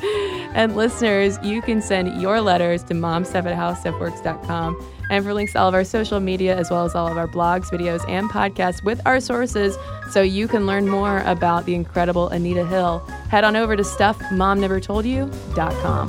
[0.54, 4.78] and listeners, you can send your letters to momstuff at howstuffworks.com
[5.10, 7.28] and for links to all of our social media, as well as all of our
[7.28, 9.78] blogs, videos, and podcasts with our sources,
[10.12, 13.00] so you can learn more about the incredible Anita Hill,
[13.30, 16.08] head on over to stuffmomnevertoldyou.com.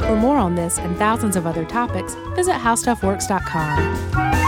[0.00, 4.45] For more on this and thousands of other topics, visit howstuffworks.com.